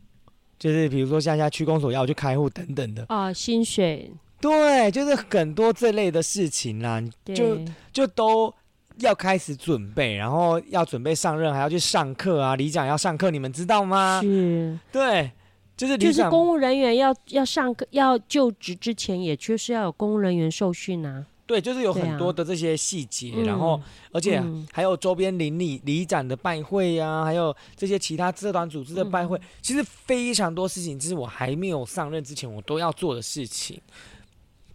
[0.62, 4.09] 就是比如说像现在区公所要我去开户等等的，啊，薪水
[4.40, 7.59] 对，就是很多这类的事情啦，就
[7.92, 8.55] 就都
[8.98, 14.20] 要开始准备，然后要准备上任，还要去上课啊，里长要上课，你们知道吗？
[14.22, 15.33] 是，对，
[15.77, 21.27] 就是就是公务人员要要上课要就职之前，也确实要有公务人员受训啊。
[21.53, 33.79] 对，就是有很多的这些细节，然后嗯而且嗯还有周边邻里里长的拜会呀、还有这些其他社团组织的拜嗯会，其实非常多事情，这是我还没有上任之前我都要做的事情。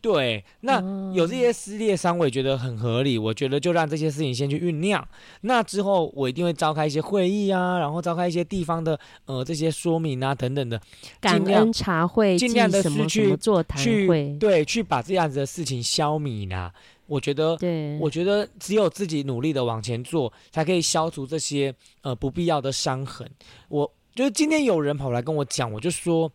[0.01, 3.17] 对，那哦有这些撕裂伤，我也觉得很合理。
[3.17, 5.05] 我觉得就让这些事情先去酝酿，
[5.41, 10.79] 那之后我一定会召开一些会议啊，然后召开一些地方的呃这些说明啊等等的，
[11.19, 16.73] 感恩茶会，尽量地记什么是去座谈去会，对，去把这样子的事情消弭啦。
[17.07, 23.25] 我觉得对，我觉得只有自己努力的往前做，才可以消除这些呃不必要的伤痕。
[23.69, 26.29] 我就是今天有人跑来跟我讲，我就说，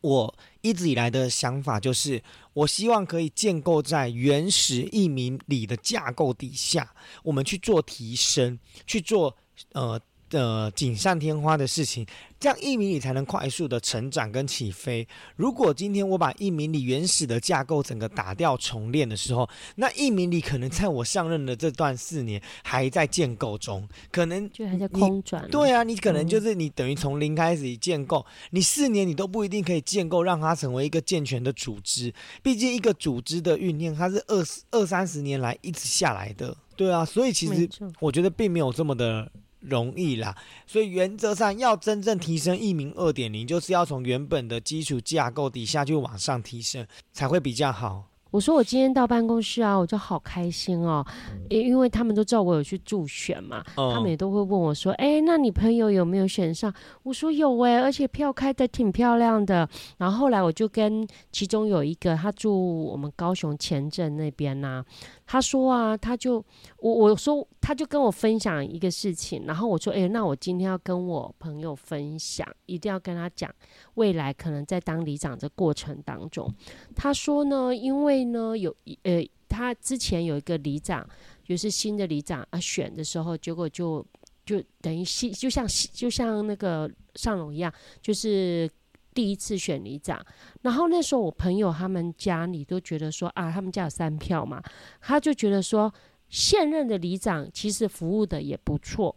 [0.00, 0.34] 我
[0.64, 2.22] 一直以来的想法就是，
[2.54, 9.36] 我希望可以建构在原始译民里的架构底下，我们去做提升，去做
[9.72, 10.00] 呃。
[10.30, 12.04] 呃，锦上添花的事情，
[12.40, 15.06] 这样一米里才能快速的成长跟起飞。
[15.36, 25.48] 如果今天我把一米里原始的架构整个打掉重练的时候，那一米里可能在我上任的这段四年还在建构中，可能就还在空转。
[25.50, 32.12] 对啊，你可能嗯就是你等于从零开始建构，你四年你都不一定可以建构让它成为一个健全的组织。
[32.42, 36.56] 毕竟一个组织的酝酿，它是二十二三十年来一直下来的。
[36.76, 37.68] 对啊，所以其实
[38.00, 39.30] 我觉得并没有这么的
[39.68, 40.36] 容易啦。
[40.66, 48.13] 所以原则上要真正提升一名二点零，就是要从原本的基础架构底下去往上提升，才会比较好。
[48.34, 51.06] 我说我今天到办公室啊，我就好开心哦，
[51.48, 59.68] 因因为他们都知道我有去助选嘛，他们也嗯，都会问我说：“哎、那你朋友有没有选上？”我说有哎、而且票开的挺漂亮的。
[59.98, 64.84] 然后后来我就跟其中有一个，他住我们高雄前镇那边呐、
[65.24, 66.44] 他说啊，他就
[66.80, 73.48] 我我说他就跟我分享一个事情，然后我说：“哎、那我今天要跟我朋友分享，一定要跟他讲
[73.94, 76.52] 未来可能在当里长的过程当中。”
[76.96, 81.08] 他说呢，因为呢有呃，他之前有一个里长。
[81.46, 84.02] 就是新的里长啊选的时候，结果就
[84.46, 88.66] 就等于新，就像就像那个上龙一样，就是
[89.12, 90.24] 第一次选里长。
[90.62, 94.62] 然后那时候我朋友他们家里都觉得说啊，他们家有三票嘛，
[95.02, 95.92] 他就觉得说
[96.30, 99.14] 现任的里长其实服务的也不错。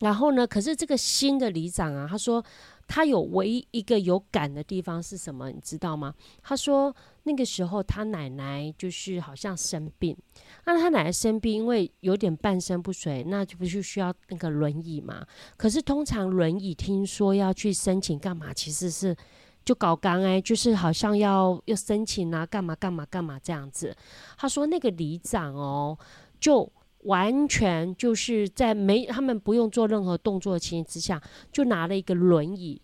[0.00, 2.44] 然后呢，可是这个新的里长啊，他说
[2.86, 6.14] 他有唯一一个有感的地方是什么，你知道吗？
[6.42, 6.94] 他说
[7.24, 10.16] 那个时候他奶奶就是好像生病。
[10.64, 15.26] 那他奶奶生病，因为有点半身不遂，那就不是需要那个轮椅嘛？
[15.56, 19.16] 可是通常轮椅听说要去申请干嘛，其实是
[19.64, 23.96] 就搞刚哎，就是好像要要申请啊，干嘛干嘛干嘛这样子。
[24.36, 25.98] 他说那个里长哦，
[26.38, 26.70] 就
[27.06, 32.80] 完全就是在没他们不用做任何动作的情形之下，就拿了一个轮椅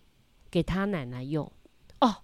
[0.51, 1.49] 给他奶奶用。
[2.01, 2.15] 哦，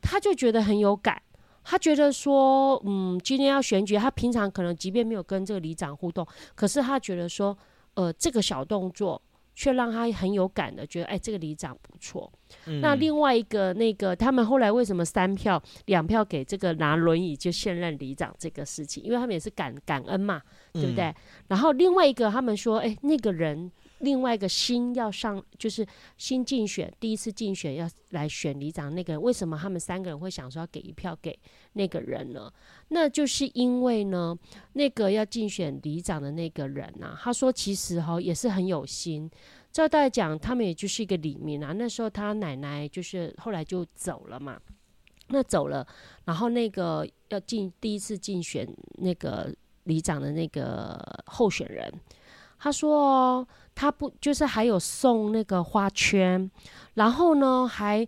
[0.00, 1.20] 他就觉得很有感。
[1.64, 7.56] 他觉得说，嗯，今天要选举，他平常可能即便没有跟这个里长互动，可是他觉得说，
[7.94, 9.20] 呃，这个小动作
[9.54, 12.30] 却让他很有感的觉得，哎，这个里长不错。
[12.80, 19.02] 那另外一个那个，他们后来为什么三票两票给这个拿轮椅就现任里长这个事情？
[19.02, 21.14] 因为他们也是感感恩嘛，对不对？
[21.48, 23.70] 然后另外一个，他们说，哎，那个人
[24.02, 25.86] 另外一个新要上，就是
[26.16, 31.36] 新竞选，第一次竞选要来选里长那个人，为什么他们三个人会想说要给一票给
[31.72, 32.52] 那个人呢？
[32.88, 34.36] 那就是因为呢，
[34.72, 39.30] 那个要竞选里长的那个人呐、他说其实哈也是很有心。
[39.70, 41.72] 照道理讲，他们也就是一个里面啊。
[41.72, 44.60] 那时候他奶奶就是后来就走了嘛，
[45.28, 45.86] 那走了，
[46.24, 49.50] 然后那个要进第一次竞选那个
[49.84, 51.90] 里长的那个候选人，
[52.58, 56.50] 他说哦，他不就是还有送那个花圈，
[56.94, 58.06] 然后呢还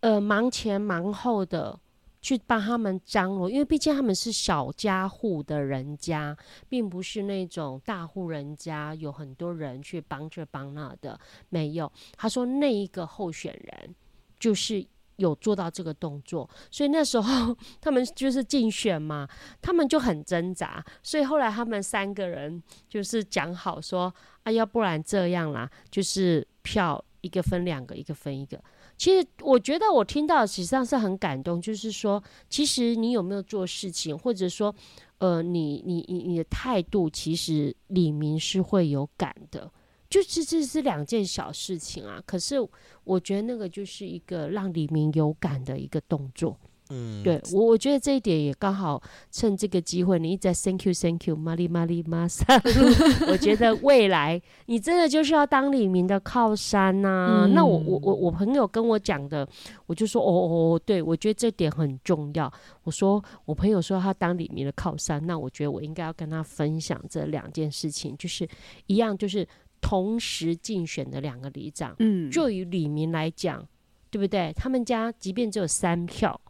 [0.00, 1.78] 呃忙前忙后的
[2.20, 6.36] 去帮他们张罗，因为毕竟他们是小家户的人家，
[6.68, 11.90] 并不是那种大户人家有很多人去帮这帮那的，没有。
[12.16, 13.94] 他说那一个候选人
[14.38, 14.84] 就是
[15.16, 19.28] 有做到这个动作，所以那时候他们就是竞选嘛，
[19.60, 24.12] 他们就很挣扎，所以后来他们三个人就是讲好说，
[24.44, 28.62] 啊，要不然这样啦，就是票一个分两个，一个分一个。
[28.98, 34.74] 其实我觉得我听到实际上是很感动，就是说，其实你有没有做事情，或者说，
[35.18, 39.70] 呃，你你你你的态度，其实李明是会有感的。
[40.08, 42.56] 就是这是两件小事情啊，可是
[43.04, 46.56] 我觉得那个就是一个让李明有感的一个动作。
[46.90, 59.44] 嗯，对我，我觉得这一点也刚好趁这个机会，你一直在 thank you thank you，玛丽玛丽玛萨路，我觉得未来你真的就是要当李明的靠山呐、嗯那我我我我朋友跟我讲的，
[59.86, 62.48] 我就说哦哦哦，对我觉得这点很重要。
[62.84, 68.48] 我说我朋友说他当李明的靠山，那我觉得我应该要跟他分享这两件事情，就是
[68.86, 69.44] 一样，就是
[69.80, 71.94] 同时竞选的两个里长。
[71.98, 73.66] 嗯，就以李明来讲，
[74.10, 74.52] 对不对？
[74.54, 76.40] 他们家即便只有三票，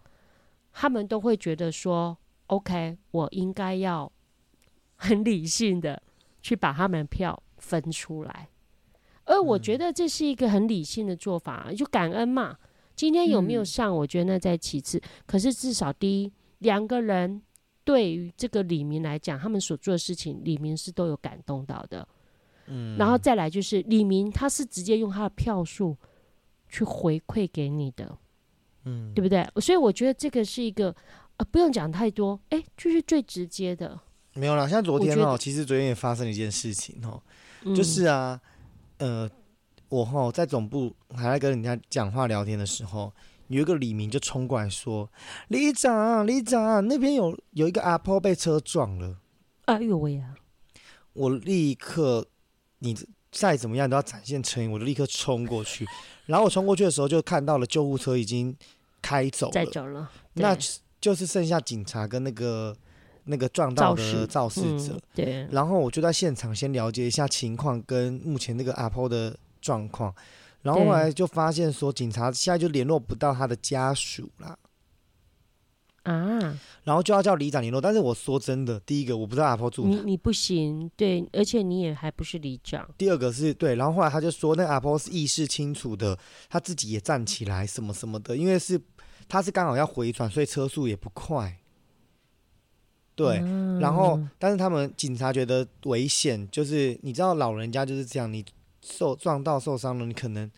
[0.73, 4.11] 他们都会觉得说，OK，我应该要
[4.97, 6.03] 很理性的
[6.41, 8.49] 去把他们的票分出来。
[9.25, 12.57] 而我觉得这是一个很理性的做法，就感恩嘛。
[12.95, 15.03] 今天有没有嗯上，我觉得那在其次。
[15.27, 17.43] 可是至少第一，两个人
[17.85, 22.07] 对于这个李明来讲，他们所做的事情，李明是都有感动到的。
[22.67, 22.97] 嗯。
[22.97, 25.97] 然后再来就是李明，他是直接用他的票数
[26.69, 28.19] 去回馈给你的，
[28.85, 29.13] 嗯。
[29.15, 29.47] 对不对？
[29.61, 30.95] 所以我觉得这个是一个
[31.37, 33.99] 呃，不用讲太多，哎，就是最直接的，
[34.35, 37.23] 没有啦，像昨天哦，其实昨天也发生了一件事情哦，
[37.65, 38.41] 嗯、就是啊，
[38.99, 39.29] 呃，
[39.89, 43.13] 我哈在总部还在跟人家讲话聊天的时候，
[43.49, 45.09] 有一个李明就冲过来说
[45.49, 49.19] ：“李长，李长，那边有有一个阿婆被车撞了。
[49.67, 50.35] 哎呦喂呀，”
[51.13, 52.27] 我立刻，
[52.79, 52.97] 你
[53.31, 55.87] 再怎么样都要展现诚意，我就立刻冲过去。
[56.27, 58.57] 然后我冲过去的时候，就看到了救护车已经
[59.03, 60.57] 开走了，再走了，那
[61.01, 62.75] 就是剩下警察跟那个
[63.25, 64.95] 那个撞到的肇事者。
[64.95, 70.15] 嗯、对，然后我就在现场先了解一下情况跟目前那个阿婆的状况，
[70.63, 74.57] 然后后来就发现说警察现在就联络不到他的家属啦，
[76.07, 77.81] 啊，然后就要叫里长联络。
[77.81, 88.81] 但是我说真的，第一个我不知道阿婆住哪，你你不行，对，而且你也还不是里长，第二个是对，然后后来他就说那阿婆是意识清楚的，他自己也站起来什么什么的，因为是
[89.29, 91.59] 他是刚好要回转，所以车速也不快。
[93.15, 98.45] 对，嗯然后，但是他们警察觉得危险，就是你知道老人家就是这样，你
[98.83, 100.51] 受撞到受伤了，你可能你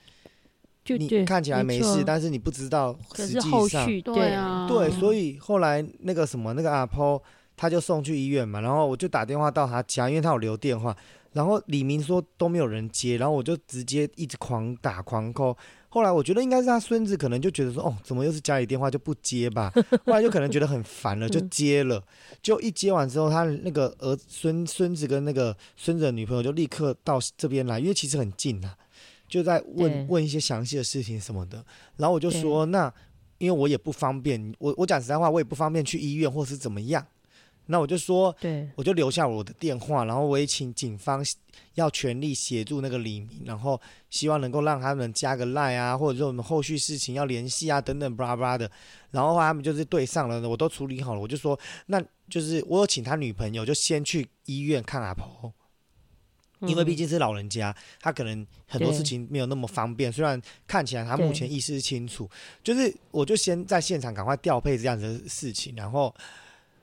[0.89, 7.23] 就你，看起来没事，但是你不知道可实际是后上续对啊，对，所以后来那个什么那个阿婆
[7.57, 10.97] 他就送去医院嘛，然后我就打电话到他家，因为他有留电话，
[11.33, 15.57] 然后李明说都没有人接，然后我就直接一直狂打狂扣。
[15.91, 19.73] 后来我觉得应该是他孙子可能就觉得说哦，怎么又是家里电话就不接吧，
[20.05, 22.03] 后来就可能觉得很烦了， 就嗯接了。
[22.43, 28.77] 就一接完之后，他那个儿孙孙子跟那个孙子的女朋友就立刻到这边来，因为其实很近啊，
[29.29, 31.65] 就在问问一些详细的事情什么的。
[31.97, 32.93] 然后我就说那。
[33.41, 37.07] 因为我也不方便，我我讲实在话，我也不方便去医院或是怎么样。
[37.67, 41.25] 那我就说，对，我就留下我的电话，然后我也请警方
[41.75, 48.69] 要全力协助那个李明，然后希望能够让他们加个赖啊，或者说我们后续事情要联系啊，等等巴拉巴拉的。
[49.13, 55.55] 然后他们就是对上了，我都处理好了，我就说，那就是我有请他女朋友就先去医院看阿婆，
[56.61, 60.13] 因为毕嗯竟是老人家，他可能很多事情没有那么方便。
[60.13, 62.29] 虽然看起来他目前意识清楚，
[62.63, 66.15] 就是我就先在现场赶快调配这样子的事情，然后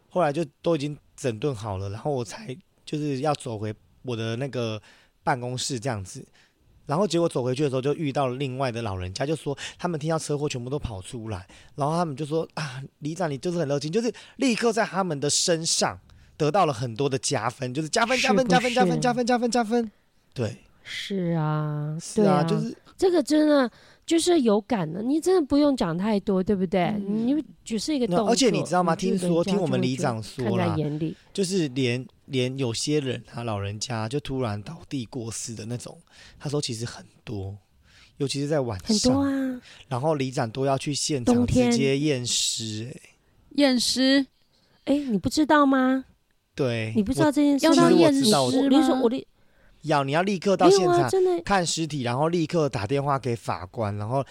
[0.09, 4.81] 后来就都已经整顿好了，然后我才就是要走回我的那个
[5.23, 6.25] 办公室这样子。
[6.85, 15.99] 然后结果走回去的时候，就遇到了另外的老人家，就说他们听到车祸全部都跑出来，然后他们就说啊，李长你就是很热情，就是立刻在他们的身上
[16.37, 19.91] 得到了很多的加分，就是加分加分加分加分加分加分加分，
[20.33, 20.57] 对。
[20.87, 23.69] 是啊，是啊，就是这个真的
[24.05, 26.83] 就是有感的，你真的不用讲太多，对不对？
[26.83, 27.27] 嗯。
[27.27, 28.95] 你只是一个动作，而且你知道吗？
[28.95, 35.97] 听说听我们里长说看在啦，眼里，就是连连有些人他老人家就突然倒地过世的那种，
[36.37, 37.57] 他说其实很多，
[38.17, 43.01] 尤其是在晚很多上，啊，然后里长都要去现场直接验尸、欸，
[43.55, 44.27] 验尸？
[44.83, 46.05] 哎，你不知道吗？
[46.55, 49.27] 对，你不知道这件事情，要到验其实我知道尸我你说吗我的
[49.81, 51.09] 要你要立刻到现场
[51.43, 54.25] 看尸体，然后立刻打电话给法官，然后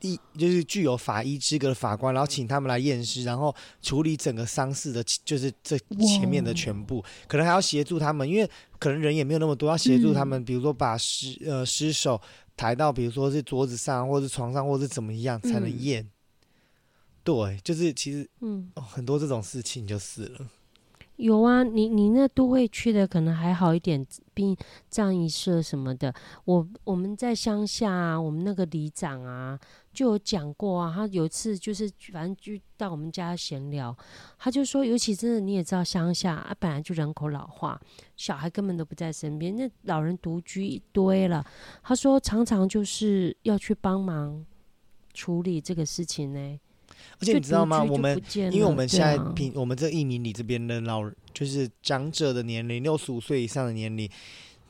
[0.00, 8.48] 一就是具有法医资格的法官，然后请他们来验尸，然后处理整个丧事的，就是这前面的全部，可能还要协助他们，因为
[8.78, 12.20] 可能人也没有那么多，要协助他们，比如说把尸呃尸首
[12.56, 16.10] 抬到，比如说是桌子上，或者是床上，或者是怎么样才能嗯验。
[17.24, 18.70] 对，就是其实、嗯。
[18.74, 20.46] 哦、很多这种事情就是了。
[21.16, 24.04] 有啊，你你那都会区的可能还好一点，
[24.34, 24.56] 并
[24.88, 26.12] 葬仪社什么的。
[26.44, 29.56] 我我们在乡下啊，我们那个里长啊
[29.92, 33.96] 就有讲过啊，他有一次就是反正就到我们家闲聊，
[34.38, 37.80] 他就说，尤其真的你也知道乡下啊，本来就人口老化，
[38.16, 41.46] 小孩根本都不在身边，那老人独居一堆了。
[41.84, 44.44] 他说常常就是要去帮忙
[45.12, 46.60] 处理这个事情呢。
[47.20, 47.82] 而且你知道吗？
[47.82, 54.08] 我们因为我们现在平我们这一民里这边的老，就是长者的年龄，六十五岁以上的年龄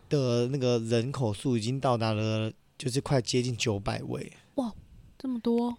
[0.09, 4.33] 的那个人口数已经到达了，就是快接近九百位。
[4.57, 4.73] 哇
[5.19, 5.75] 这么多，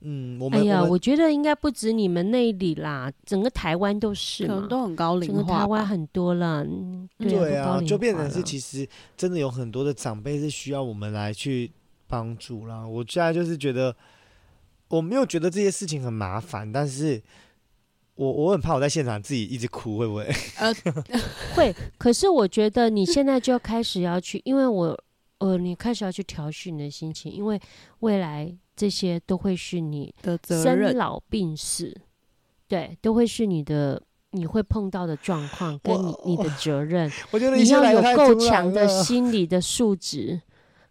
[0.00, 5.60] 嗯，我们哎呀，我我觉得应该不止你们那里啦，整个台湾都是可能，都很高整个龄化吧。
[5.60, 11.70] 台湾很多了，嗯对啊，就变成是其实真的有很多的长辈是需要我们来去
[12.08, 12.84] 帮助啦。
[12.86, 13.94] 我现在就是觉得
[14.90, 17.22] 我没有觉得这些事情很麻烦，但是
[18.16, 20.30] 我我很怕我在现场自己一直哭，会不会？
[21.56, 25.04] 会，可是我觉得你现在就要开始要去，因为我
[25.38, 27.58] 呃，你开始要去调试你的心情，因为
[28.00, 31.96] 未来这些都会是你的责生任，老病死，
[32.68, 40.42] 对，都会是你的你会碰到的状况，跟你你的责任，我觉得你要有够强的 心理的素质，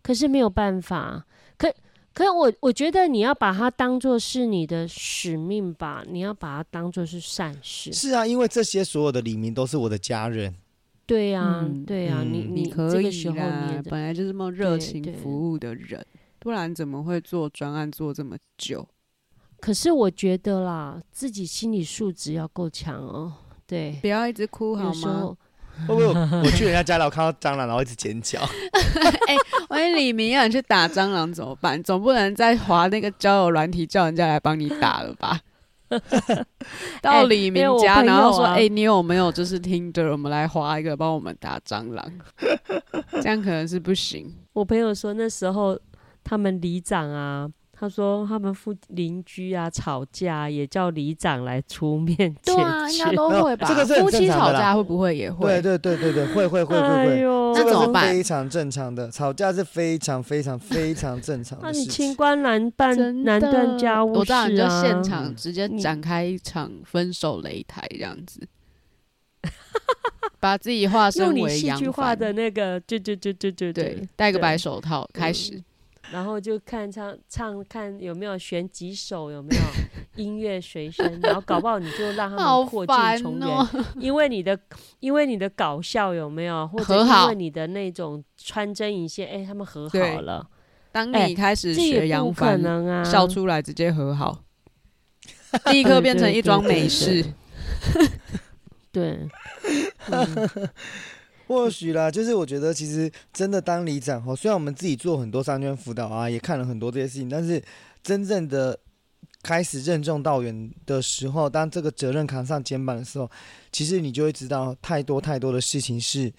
[0.02, 1.26] 可是没有办法，
[2.14, 10.54] 可可是我我觉得你要把它当做是你的使命吧，你要把它当做是善事，是啊，因为这些所有的李明都是我的家人。
[11.06, 16.06] 对呀、嗯对呀、你嗯你可以这个时候你，本来就是这么热情服务的人，
[16.40, 18.86] 不然怎么会做专案做这么久？
[19.62, 23.34] 可是我觉得啦，自己心理素质要够强哦。
[23.66, 25.38] 对，不要一直哭好吗？
[25.88, 28.40] 会不会我我去人家家然后看到蟑螂，然后一直尖叫？
[29.28, 29.36] 哎
[29.70, 31.82] 万一李明要你去打蟑螂怎么办？
[31.84, 35.40] 总不能再划那个交友软体叫人家来帮你打了吧？
[37.02, 42.06] 到李明家，然后说：“啊哎、你有没有就是听着，我们来划一个，帮我们打蟑螂？”
[43.22, 44.32] 这样可能是不行。
[44.54, 45.80] 我朋友说那时候
[46.24, 47.50] 他们里长啊，
[47.80, 52.62] 他说他们附邻居啊吵架，也叫里长来出面 解决。
[52.62, 53.68] 啊应该都会吧？
[53.70, 55.62] 这个是夫妻吵架会不会也会？
[55.62, 57.20] 对对对对对，会会会会哎会。
[57.22, 62.08] 呦，这个是那怎么办非常正常的，吵架是非常非常非常正常那你的事情。
[62.08, 64.82] 清官难办难断家务事我知道，你就啊！
[64.84, 68.46] 现场直接展开一场分手擂台这样子，
[70.42, 75.64] 把自己化身用你为杨戏剧化，的那个，对对对对对对，戴个白手套开始嗯。
[76.12, 79.62] 然后就看唱唱看有没有选几首有没有
[80.24, 83.68] 音乐随身，然后搞不好你就让他们扩进烦重圆，哦！
[83.96, 84.60] 因为你的
[85.00, 90.46] 因为你的搞笑有没有，或者因为你的那种穿针引线，哎，他们和好了，
[90.92, 93.04] 当哎你开始学也不可杨帆，能啊！
[93.04, 94.44] 笑出来直接和好，
[95.72, 97.26] 立刻变成一桩美事。
[98.92, 99.20] 对，
[100.12, 100.50] 嗯
[101.50, 107.60] 或许啦，就是我觉得其实真的当里长哦，虽然我们自己做很多商圈辅导啊，也看了很多这些事情，但是
[108.04, 108.80] 真正的
[109.42, 113.28] 开始任重道远的时候，当这个责任扛上肩膀的时候，
[113.72, 116.32] 其实你就会知道太多太多的事情是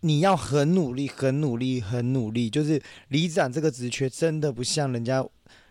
[0.00, 2.50] 你要很努力、很努力、很努力。
[2.50, 2.78] 就是
[3.08, 5.26] 里长这个职缺真的不像人家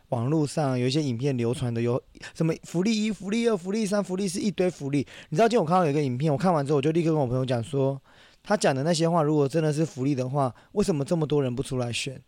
[0.09, 2.01] 网络上有一些影片流传的，有
[2.35, 5.05] 什么福利一、福利二、福利三、福利四一堆福利。
[5.29, 7.99] 你知道，今天我看到有一个影片，我看完之后，我就立刻跟我朋友讲说，
[8.43, 12.21] 他讲的那些话，如果真的是福利的话，为什么这么多人不出来选？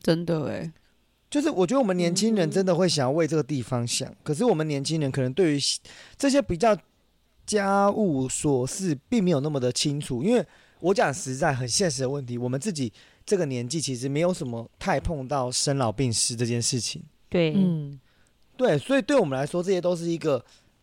[0.00, 0.72] 真的哎，
[1.28, 5.58] 就是我觉得我们年轻人真的会想要为这个地方想，可是我们年轻人可能对于
[6.16, 6.76] 这些比较
[7.44, 10.46] 家务琐事并没有那么的清楚，因为
[10.78, 12.92] 我讲实在很现实的问题，我们自己
[13.26, 17.98] 这个年纪其实没有什么太碰到生老病死这件事情，对，嗯，
[18.56, 20.42] 对，所以对我们来说，这些都是一个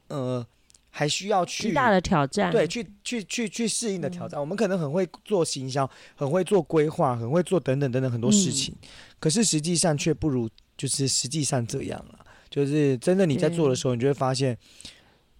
[0.10, 0.46] 呃
[0.90, 2.52] 还需要去大的挑战。
[2.52, 4.38] 对，去去去去适应的挑战。
[4.38, 8.76] 我们可能很会做行销，很会做规划，很会做等等等等很多事情，
[9.22, 12.20] 可是实际上却不如就是实际上这样了。
[12.50, 14.56] 就是真的你在做的时候，你就会发现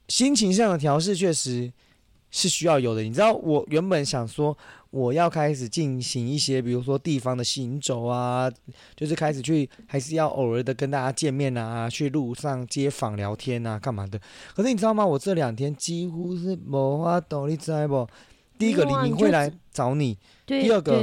[0.08, 1.72] 心情上的调试确实
[2.32, 3.04] 是需要有的。
[3.04, 4.58] 你知道，我原本想说
[4.94, 8.48] 我要开始进行一些，比如说地方的行走啊，
[8.96, 14.22] 就是开始去还是要偶尔的跟大家见面啊，去路上街访聊天啊，干嘛的。
[14.56, 15.04] 可是你知道吗？
[15.04, 18.08] 我这两天几乎是没法度，你知道不？
[18.60, 20.16] 第一个，李明会来找你；
[20.46, 21.02] 第二个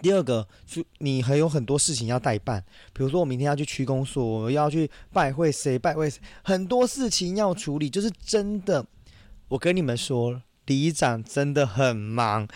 [0.00, 2.64] 第二个，就你还有很多事情要代办，
[2.94, 8.86] 比如说我明天要去区公所，我要去拜会谁，拜会谁，很多事情要处理，就是真的。
[9.48, 10.40] 我跟你们说，
[10.70, 12.46] 里长真的很忙，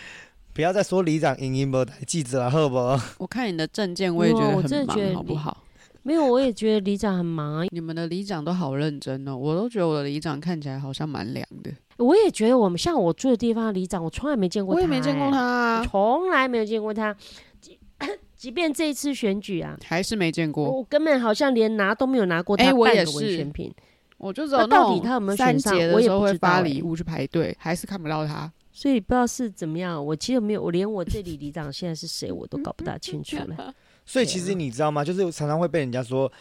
[0.53, 2.97] 不要再说里长赢赢不来记者了，好不好？
[3.17, 5.63] 我看你的证件，我也觉得真的很忙，好不好？
[6.03, 7.65] 没有，我也觉得里长很忙啊。
[7.71, 11.69] 你们的里长都好认真哦，我都觉得我的里长看起来好像蛮凉的。
[11.97, 17.13] 我也觉得我们像我住的地方的里长，我从来没见过他、我也没见过他欸，啊，从来没有见过他。
[17.59, 17.77] 即
[18.37, 20.69] 即便这一次选举啊，还是没见过。
[20.71, 23.73] 我根本好像连拿都没有拿过哎他半个我也是文选品，
[24.17, 28.51] 我就知道那到底他有没有三选上节的时候会我也不知道欸发礼物去排队，还是看不到他。
[28.71, 30.03] 所以不知道是怎么样。
[30.05, 33.73] 我其实没有，我连我这里里长现在是谁我都搞不大清楚了。
[34.05, 35.03] 所以其实你知道吗？
[35.03, 36.31] 就是常常会被人家说，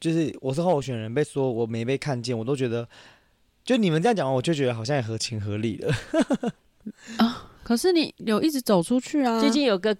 [0.00, 2.88] 就是我是候选人被说我没被看见，我都觉得，
[3.64, 5.92] 就你们这样讲，我就觉得好像也合情合理的。
[7.62, 9.38] 可是你有一直走出去啊？
[9.38, 9.96] 最近有个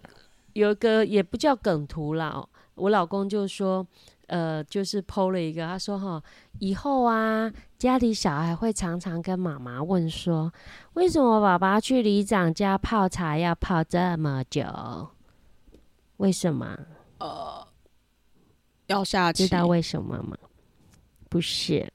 [0.55, 3.87] 有一个也不叫梗图啦、哦，我老公就说，
[4.33, 6.23] 呃，就是 PO 了一个，他说哈，
[6.59, 10.51] 以后啊，家里小孩会常常跟妈妈问说，
[10.95, 14.65] 为什么爸爸去里长家泡茶要泡这么久？
[16.17, 16.79] 为什么？
[17.19, 17.69] 呃
[18.87, 20.35] 要下棋知，道为什么吗？
[21.29, 21.93] 不是，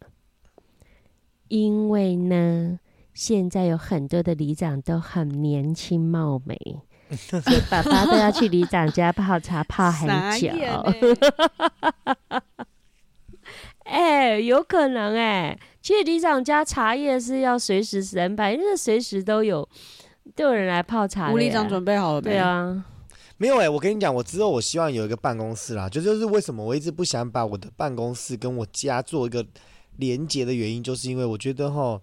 [1.47, 2.79] 因为呢，
[3.15, 6.55] 现在有很多的里长都很年轻貌美，
[7.69, 10.07] 爸爸都要去里长家泡茶泡很
[10.39, 10.47] 久。
[10.47, 11.17] 傻眼欸
[13.89, 19.67] 哎、有可能哎、其实里长家茶叶是要随时 stand by，因为随时都有
[20.35, 21.31] 都有人来泡茶。
[21.31, 22.31] 吴里长准备好了没？
[22.31, 22.83] 对，啊，
[23.37, 29.45] 没有哎、我跟你讲，我之后我希望有一个办公室啦，就就是为什么我一直不想把我的办公室跟我家做一个
[29.95, 32.01] 连接的原因，就是因为我觉得哈，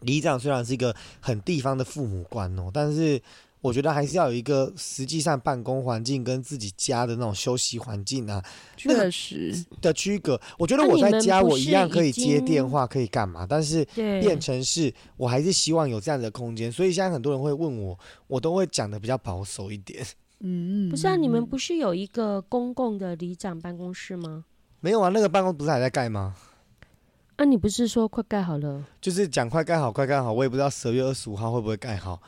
[0.00, 3.22] 里长虽然是一个很地方的父母官哦，但是
[3.60, 8.42] 我觉得还是要有一个实际上办公环境跟自己家的那种休息环境啊
[8.84, 10.40] 那个确实，的区隔。
[10.58, 20.04] 我觉得我在家我一样可以接电话，可以干嘛，但是，变成是我还是希望有这样的空间，所以现在很多人会问我，我都会讲的比较保守一点。
[20.40, 24.44] 嗯，不是啊，你们嗯不是有一个公共的里长办公室吗？
[24.78, 26.36] 没有啊，那个办公不是还在盖吗？
[27.34, 28.84] 啊，你不是说快盖好了？
[29.00, 32.20] 就是讲快盖好，快盖好，我也不知道十月二十五号会不会盖好。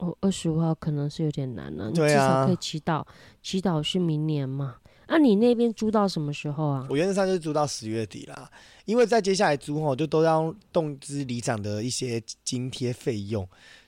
[0.00, 3.06] 哦，二十五号可能是有点难了、你对啊至少可以祈祷，
[3.42, 4.76] 祈祷是明年嘛。
[5.06, 6.86] 啊，你那边租到什么时候啊？
[6.88, 8.50] 我原则上就是租到十月底啦，
[8.84, 13.46] 因为在接下来租后就都要动资里长的一些津贴费用，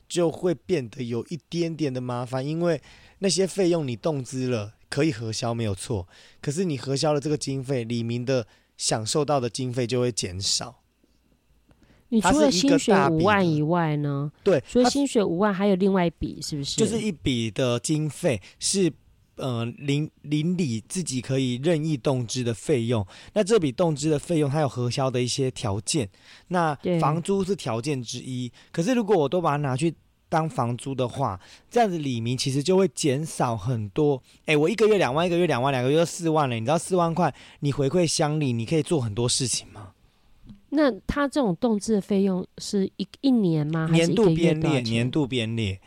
[0.09, 2.83] 就会变得有一点点的麻烦，因为
[3.21, 6.07] 那些费用你动资了可以核销没有错，
[6.41, 8.47] 可是你核销了这个经费，李明的
[8.77, 10.82] 享受到的经费就会减少。
[12.13, 14.31] 你除了薪水五万以外呢？
[14.45, 16.77] 对，它除了薪水五万，还有另外一笔，是不是？
[16.77, 18.93] 就是一笔的经费是
[19.37, 23.07] 呃邻邻里自己可以任意动支的费用。
[23.33, 26.07] 那这笔动支的费用，它有核销的一些条件。
[26.49, 28.53] 那房租是条件之一。
[28.71, 29.95] 可是如果我都把它拿去
[30.29, 31.41] 当房租的话，
[31.71, 34.23] 这样子李明其实就会减少很多。
[34.45, 36.55] 哎，我一个月两万，一个月两万，两个月就四万了。
[36.57, 39.92] 你知道四万块你回馈乡里，你可以做很多事情吗？
[40.75, 43.87] 那他这种动资的费用是一一年吗？
[43.87, 45.79] 还是年度编列，年度编列。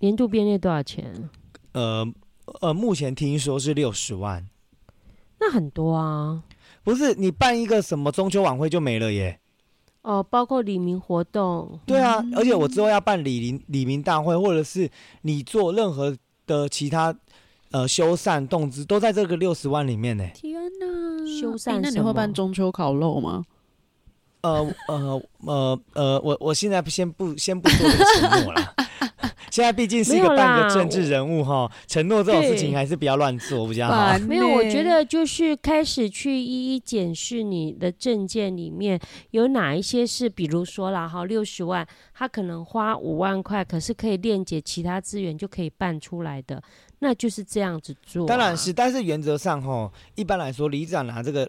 [0.00, 1.30] 年度编列多少钱？
[1.72, 2.04] 呃
[2.60, 4.44] 呃，目前听说是六十万。
[5.38, 6.42] 那很多啊。
[6.82, 9.38] 不是你办一个什么中秋晚会就没了耶？
[10.02, 14.90] 哦，包括李明活动，对啊，而且我之后要办李林李明大会，或者是
[15.22, 16.14] 你做任何
[16.44, 17.16] 的其他
[17.70, 20.28] 呃修缮动资，都在这个六十万里面呢。
[20.34, 20.86] 天哪，
[21.40, 23.44] 修缮欸那你会办中秋烤肉吗？
[24.44, 28.74] 呃呃呃呃，我我现在先不先不做这个承诺了。
[29.50, 34.18] 现在毕竟是一个半个政治人物哈，承诺这种事情还是比较乱做比较好。
[34.18, 38.98] 没有，我觉得就是开始去一一检视你的证件里面
[39.30, 46.60] 有哪一些是，比如说啦，哈，六十万，他可能花五万块，可是可以链接其他资源就可以办出来的，
[46.98, 51.48] 那就是这样子做啊、当然是，但是原则上哈，一般来说，里长拿这个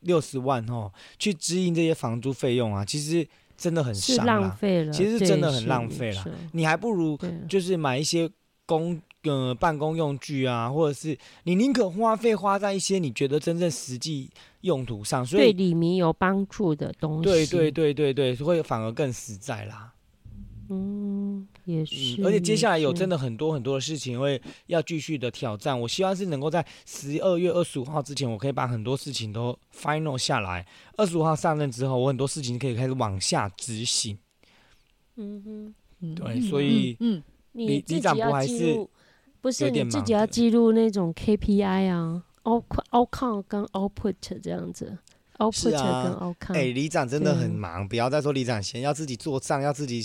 [0.00, 3.26] 六十万哦去支应这些房租费用啊，其实
[3.56, 4.50] 真的很伤啦。
[4.50, 7.18] 费了，其实真的很浪费啦你还不如，
[7.48, 8.30] 就是买一些
[8.64, 14.30] 公呃办公用具啊，或者是你宁可花费花在一些你觉得真正实际
[14.60, 19.92] 用途上，所以对李明有帮助的东西，对对对对对，会反而更实在啦。
[20.70, 21.27] 嗯，
[21.64, 25.78] 也是，嗯，而且接下来有真的的很多很多的事情会要继续的挑战。
[25.80, 30.66] 我希望是能够在十二月二十五号之前，我可以把很多事情都 final 下来。
[30.96, 34.18] 二十五号上任之后，我很多事情可以开始往下执行。
[35.16, 35.74] 嗯哼。
[36.00, 37.20] 嗯对所以嗯，
[37.50, 38.90] 你里里长自己要部还是记录，
[39.40, 44.96] 不是你自己要记录那种 KPI 啊，out outcome 跟 output 这样子
[45.38, 46.54] ，output 啊跟 outcome。
[46.54, 50.00] 哎、里长真的很忙，不要再说里长闲，要自己做账，要自己，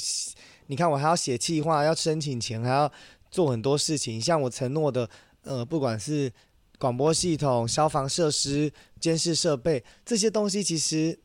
[0.68, 2.91] 你看我还要写计划，要申请钱，还要
[3.30, 4.20] 做很多事情。
[4.20, 5.09] 像我承诺的，
[5.43, 6.32] 呃，不管是
[6.80, 11.20] 广播系统、消防设施、监视设备这些东西，其实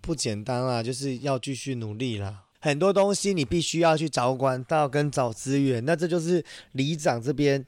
[0.00, 2.44] 不简单啦，就是要继续努力啦。
[2.60, 7.66] 很多东西你必须要去找管道跟找资源，那这就是里长这边，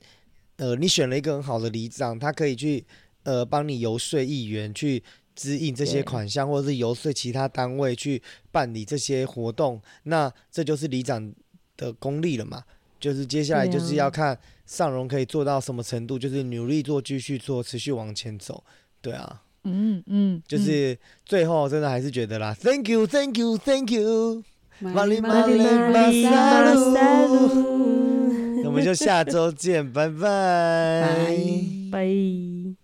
[0.57, 2.85] 呃，你选了一个很好的里长，他可以去
[3.25, 5.03] 呃帮你游说议员去
[5.35, 8.23] 支应这些款项，或者是游说其他单位去
[8.53, 11.33] 办理这些活动，那这就是里长
[11.77, 12.63] 的功力了嘛。
[13.01, 18.65] 就是接下来就是要看尚荣可以做到什么程度，就是努力做、继续做、持续往前走。
[19.03, 24.43] 对啊，嗯嗯，就是最后真的还是觉得啦，Thank you，Thank you，Thank you，
[24.79, 31.31] 玛丽玛丽玛玛丽萨鲁萨鲁那我们就下周见，拜拜拜。
[31.93, 32.84] 拜。